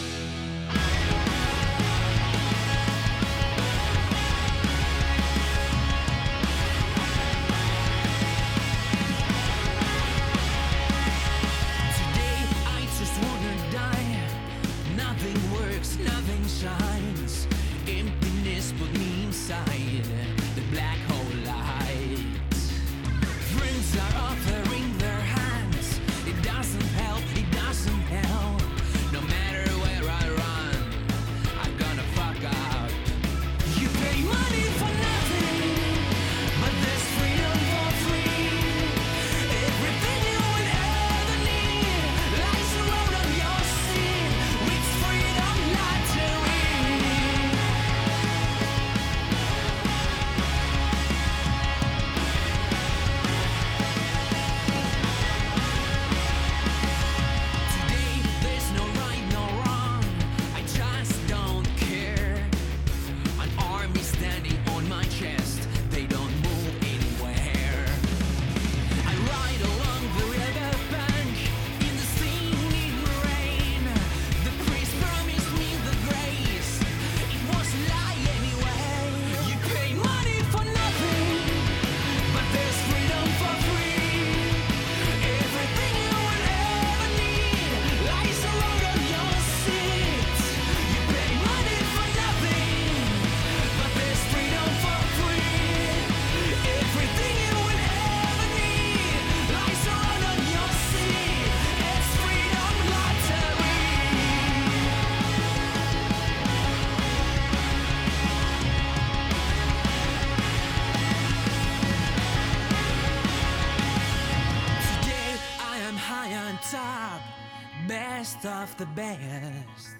[118.43, 119.97] Best of the best.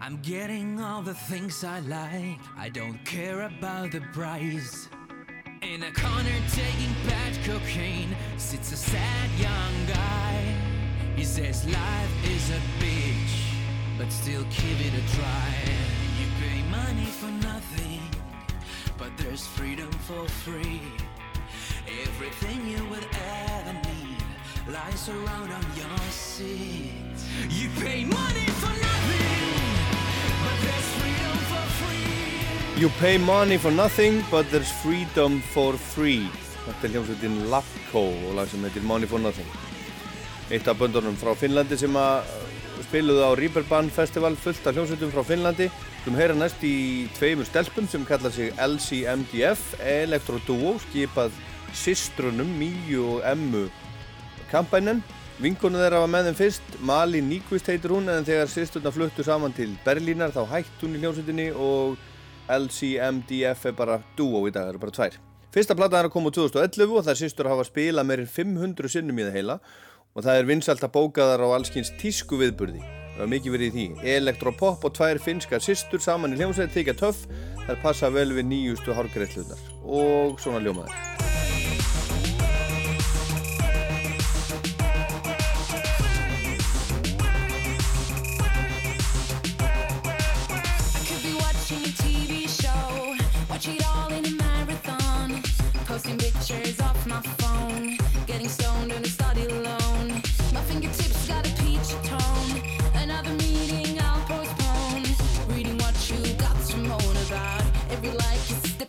[0.00, 2.38] I'm getting all the things I like.
[2.56, 4.88] I don't care about the price.
[5.62, 10.54] In a corner taking bad cocaine sits a sad young guy.
[11.16, 13.34] He says life is a bitch,
[13.98, 15.54] but still give it a try.
[16.18, 18.00] You pay money for nothing,
[18.98, 20.80] but there's freedom for free.
[22.02, 23.06] Everything you would
[23.56, 27.01] ever need lies around on your seat.
[32.82, 36.26] You pay money for nothing, but there's freedom for free.
[36.64, 39.46] Þetta er hljómsveitin Lapco og lag sem heitir Money for Nothing.
[40.50, 42.26] Eitt af böndunum frá Finnlandi sem að
[42.88, 45.70] spiluðu á Reeperbahn Festival fullt af hljómsveitum frá Finnlandi.
[46.02, 51.30] Við heyra næst í tveimur stelpum sem kalla sig LCMDF Electro Duo skipað
[51.78, 53.68] systrunum Míu og Emmu
[54.50, 55.04] Kampænen
[55.42, 59.50] Vinkonu þeirra var með þeim fyrst, Malin Nyquist heitir hún en þegar sýsturna fluttu saman
[59.56, 61.96] til Berlínar þá hætt hún í hljómsveitinni og
[62.46, 65.16] LCMDF er bara duo í dag, það eru bara tvær.
[65.52, 69.18] Fyrsta plata er að koma úr 2011 og þær sýstur hafa spilað meirinn 500 sinnum
[69.18, 69.60] í það heila
[70.14, 72.84] og það er vinsalt að bóka þar á allskins tísku viðburði.
[73.12, 74.10] Það var mikið verið í því.
[74.14, 77.26] Elektropop og tvær finskar sýstur saman í hljómsveit þykja töff,
[77.66, 81.11] þær passa vel við nýjustu hárgreðlunar og svona ljómaður.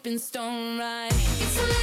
[0.04, 1.83] Stepping stone, right?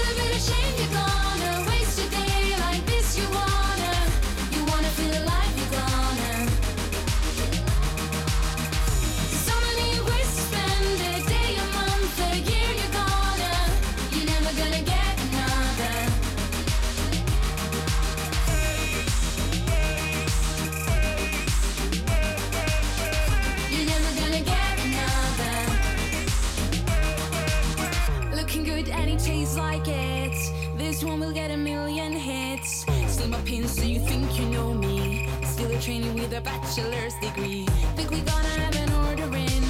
[29.70, 30.36] Like it.
[30.76, 32.84] This one will get a million hits.
[33.06, 35.28] Still my pins so you think you know me.
[35.44, 37.66] Still a trainee with a bachelor's degree.
[37.96, 39.64] Think we gonna have an order in.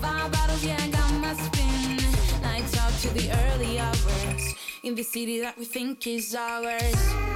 [0.00, 1.96] Five bottles, yeah, I got my spin.
[2.48, 4.44] Nights out to the early hours.
[4.82, 7.35] In the city that we think is ours.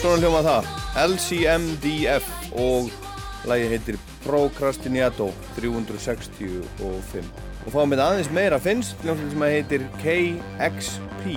[0.00, 0.68] Svona hljóma það.
[0.96, 2.88] LCMDF og
[3.50, 5.26] lagi heitir Procrastinato
[5.58, 11.36] 365 og fáum við aðeins meira finnst sem heitir KXP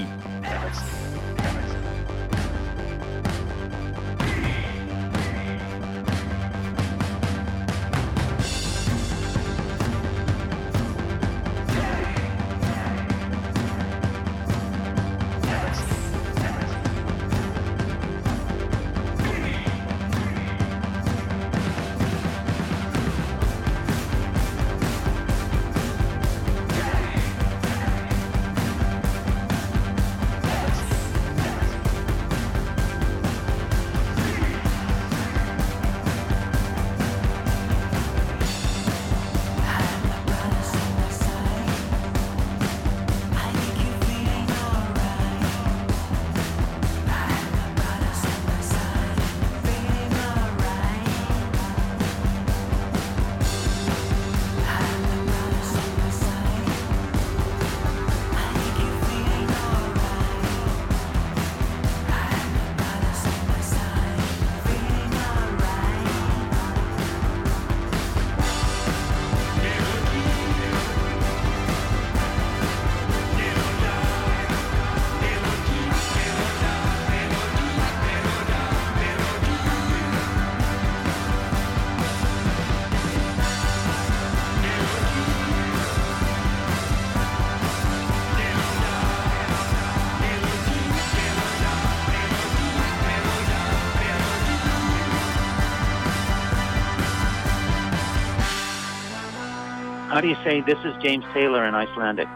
[100.24, 102.30] do you say this is James Taylor in Icelandic?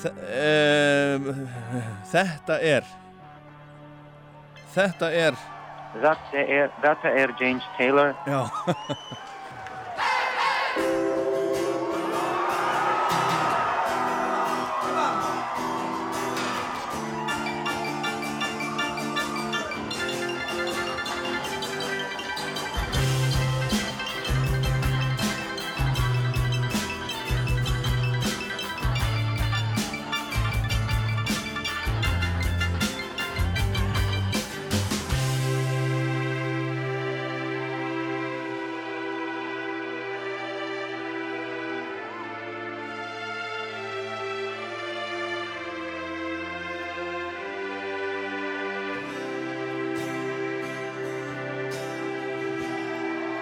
[0.00, 1.26] Þe um,
[2.08, 2.86] Þetta er
[4.72, 5.36] Þetta er
[5.90, 8.14] Þetta er, þetta er James Taylor.
[8.24, 8.46] Já.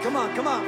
[0.03, 0.65] Come on, come on.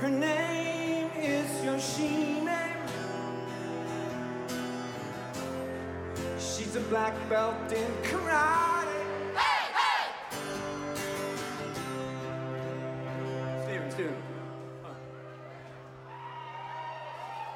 [0.00, 2.50] Her name is Yoshine.
[6.38, 8.88] She's a black belt in karate.
[9.36, 10.10] Hey, hey!
[13.62, 14.16] Steven, Steven.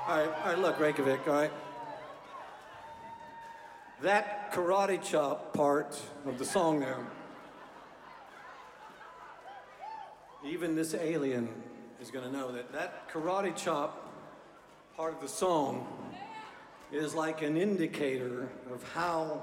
[0.06, 1.52] All right, all right, look, Reykjavik, all right?
[4.02, 7.06] That karate chop part of the song there,
[10.42, 11.50] even this alien
[12.00, 14.10] is gonna know that that karate chop
[14.96, 15.86] part of the song
[16.90, 19.42] is like an indicator of how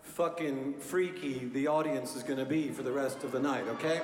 [0.00, 4.00] fucking freaky the audience is gonna be for the rest of the night, okay?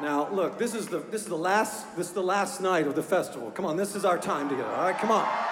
[0.00, 2.94] Now, look, this is the this is the last this is the last night of
[2.94, 3.50] the festival.
[3.50, 4.70] Come on, this is our time together.
[4.70, 5.45] All right, come on.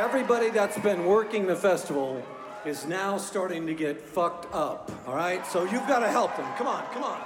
[0.00, 2.22] Everybody that's been working the festival
[2.64, 5.46] is now starting to get fucked up, all right?
[5.46, 6.50] So you've got to help them.
[6.56, 7.20] Come on, come on.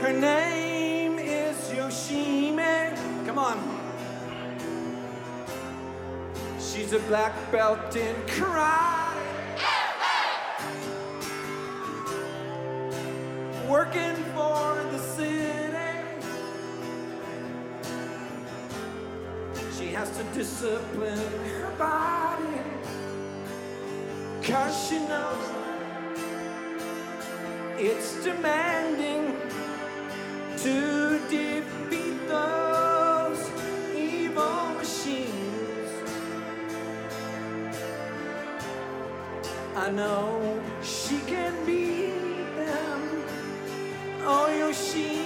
[0.00, 2.94] Her name is Yoshime.
[3.26, 3.58] Come on.
[6.60, 9.16] She's a black belt in karate.
[13.68, 14.14] Working
[19.96, 21.18] has to discipline
[21.48, 22.60] her body.
[24.42, 25.48] Cause she knows
[27.78, 29.24] it's demanding
[30.58, 33.40] to defeat those
[33.96, 35.90] evil machines.
[39.76, 43.00] I know she can beat them.
[44.28, 45.25] Oh, Yoshime,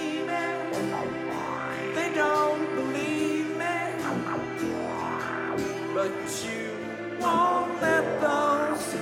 [6.01, 6.09] But
[6.43, 6.75] you
[7.19, 8.95] won't let those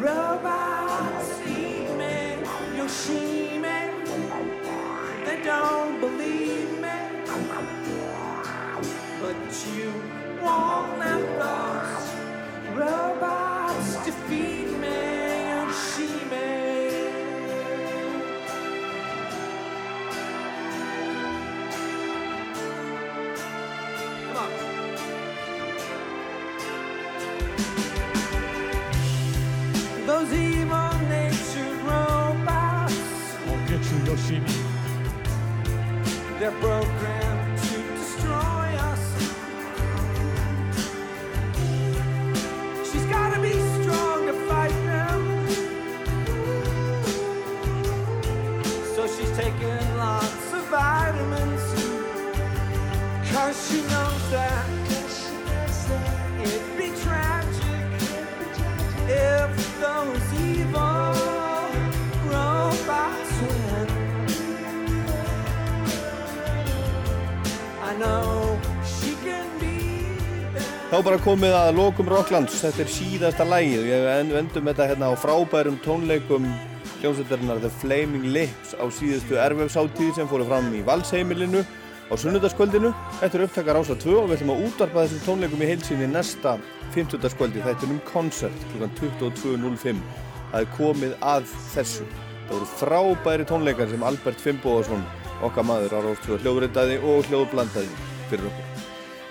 [0.00, 2.38] robots eat me.
[2.76, 3.62] Yoshime,
[5.24, 6.98] they don't believe me.
[9.20, 9.92] But you
[10.40, 14.65] won't let those robots defeat
[70.86, 74.86] Þá bara komið að lokum Rocklands, þetta er síðasta lægið og ég en- vendum þetta
[74.88, 76.46] hérna á frábærum tónleikum
[77.02, 81.64] hljómsveitarinnar The Flaming Lips á síðustu erfefsáttíð sem fóru fram í Valsheimilinu
[82.06, 82.94] á sunnudagskvöldinu.
[83.20, 86.56] Þetta er upptakar ása 2 og við ætlum að útvarpa þessum tónleikum í heilsinni næsta
[86.94, 87.28] 50.
[87.34, 87.60] skvöldi.
[87.66, 88.86] Þetta er um koncert kl.
[88.96, 90.00] 22.05.
[90.52, 91.42] Það er komið að
[91.74, 92.06] þessu.
[92.46, 95.02] Það voru frábæri tónleikar sem Albert Fimboðarsson,
[95.44, 98.84] okkar maður á Rástfjörð, hljóðritaði og hljóðblandaði fyrir okkur.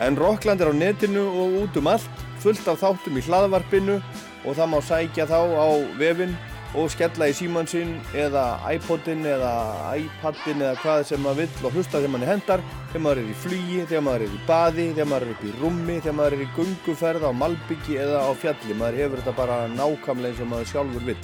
[0.06, 4.02] En Rockland er á netinu og út um allt, fullt af þáttum í hlaðvarpinu
[4.46, 6.36] og það má sækja þá á vefinn
[6.76, 9.52] og skella í síman sinn eða iPodin eða
[9.96, 13.38] iPadin eða hvað sem maður vill og hlusta þegar manni hendar, þegar maður er í
[13.46, 16.44] flugi, þegar maður er í baði, þegar maður er upp í rúmi, þegar maður er
[16.44, 18.80] í gunguferð á malbyggi eða á fjalli.
[18.82, 21.24] Maður hefur þetta bara nákvæmlega eins og maður sjálfur vill.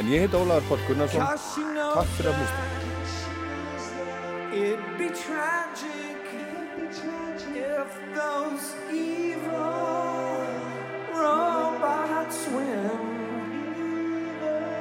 [0.00, 1.26] En ég heit Ólafur Páll Gunnarsson,
[1.96, 2.79] takk fyrir að hlusta.
[4.52, 6.16] It'd be tragic
[7.54, 10.44] if those evil
[11.14, 12.90] robots win.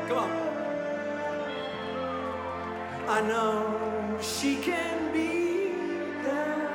[0.08, 0.32] Come on.
[3.08, 6.69] I know she can beat them.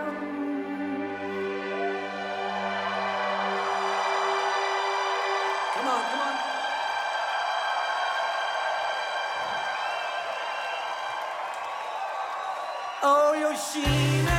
[13.54, 14.33] Oh, Yoshina.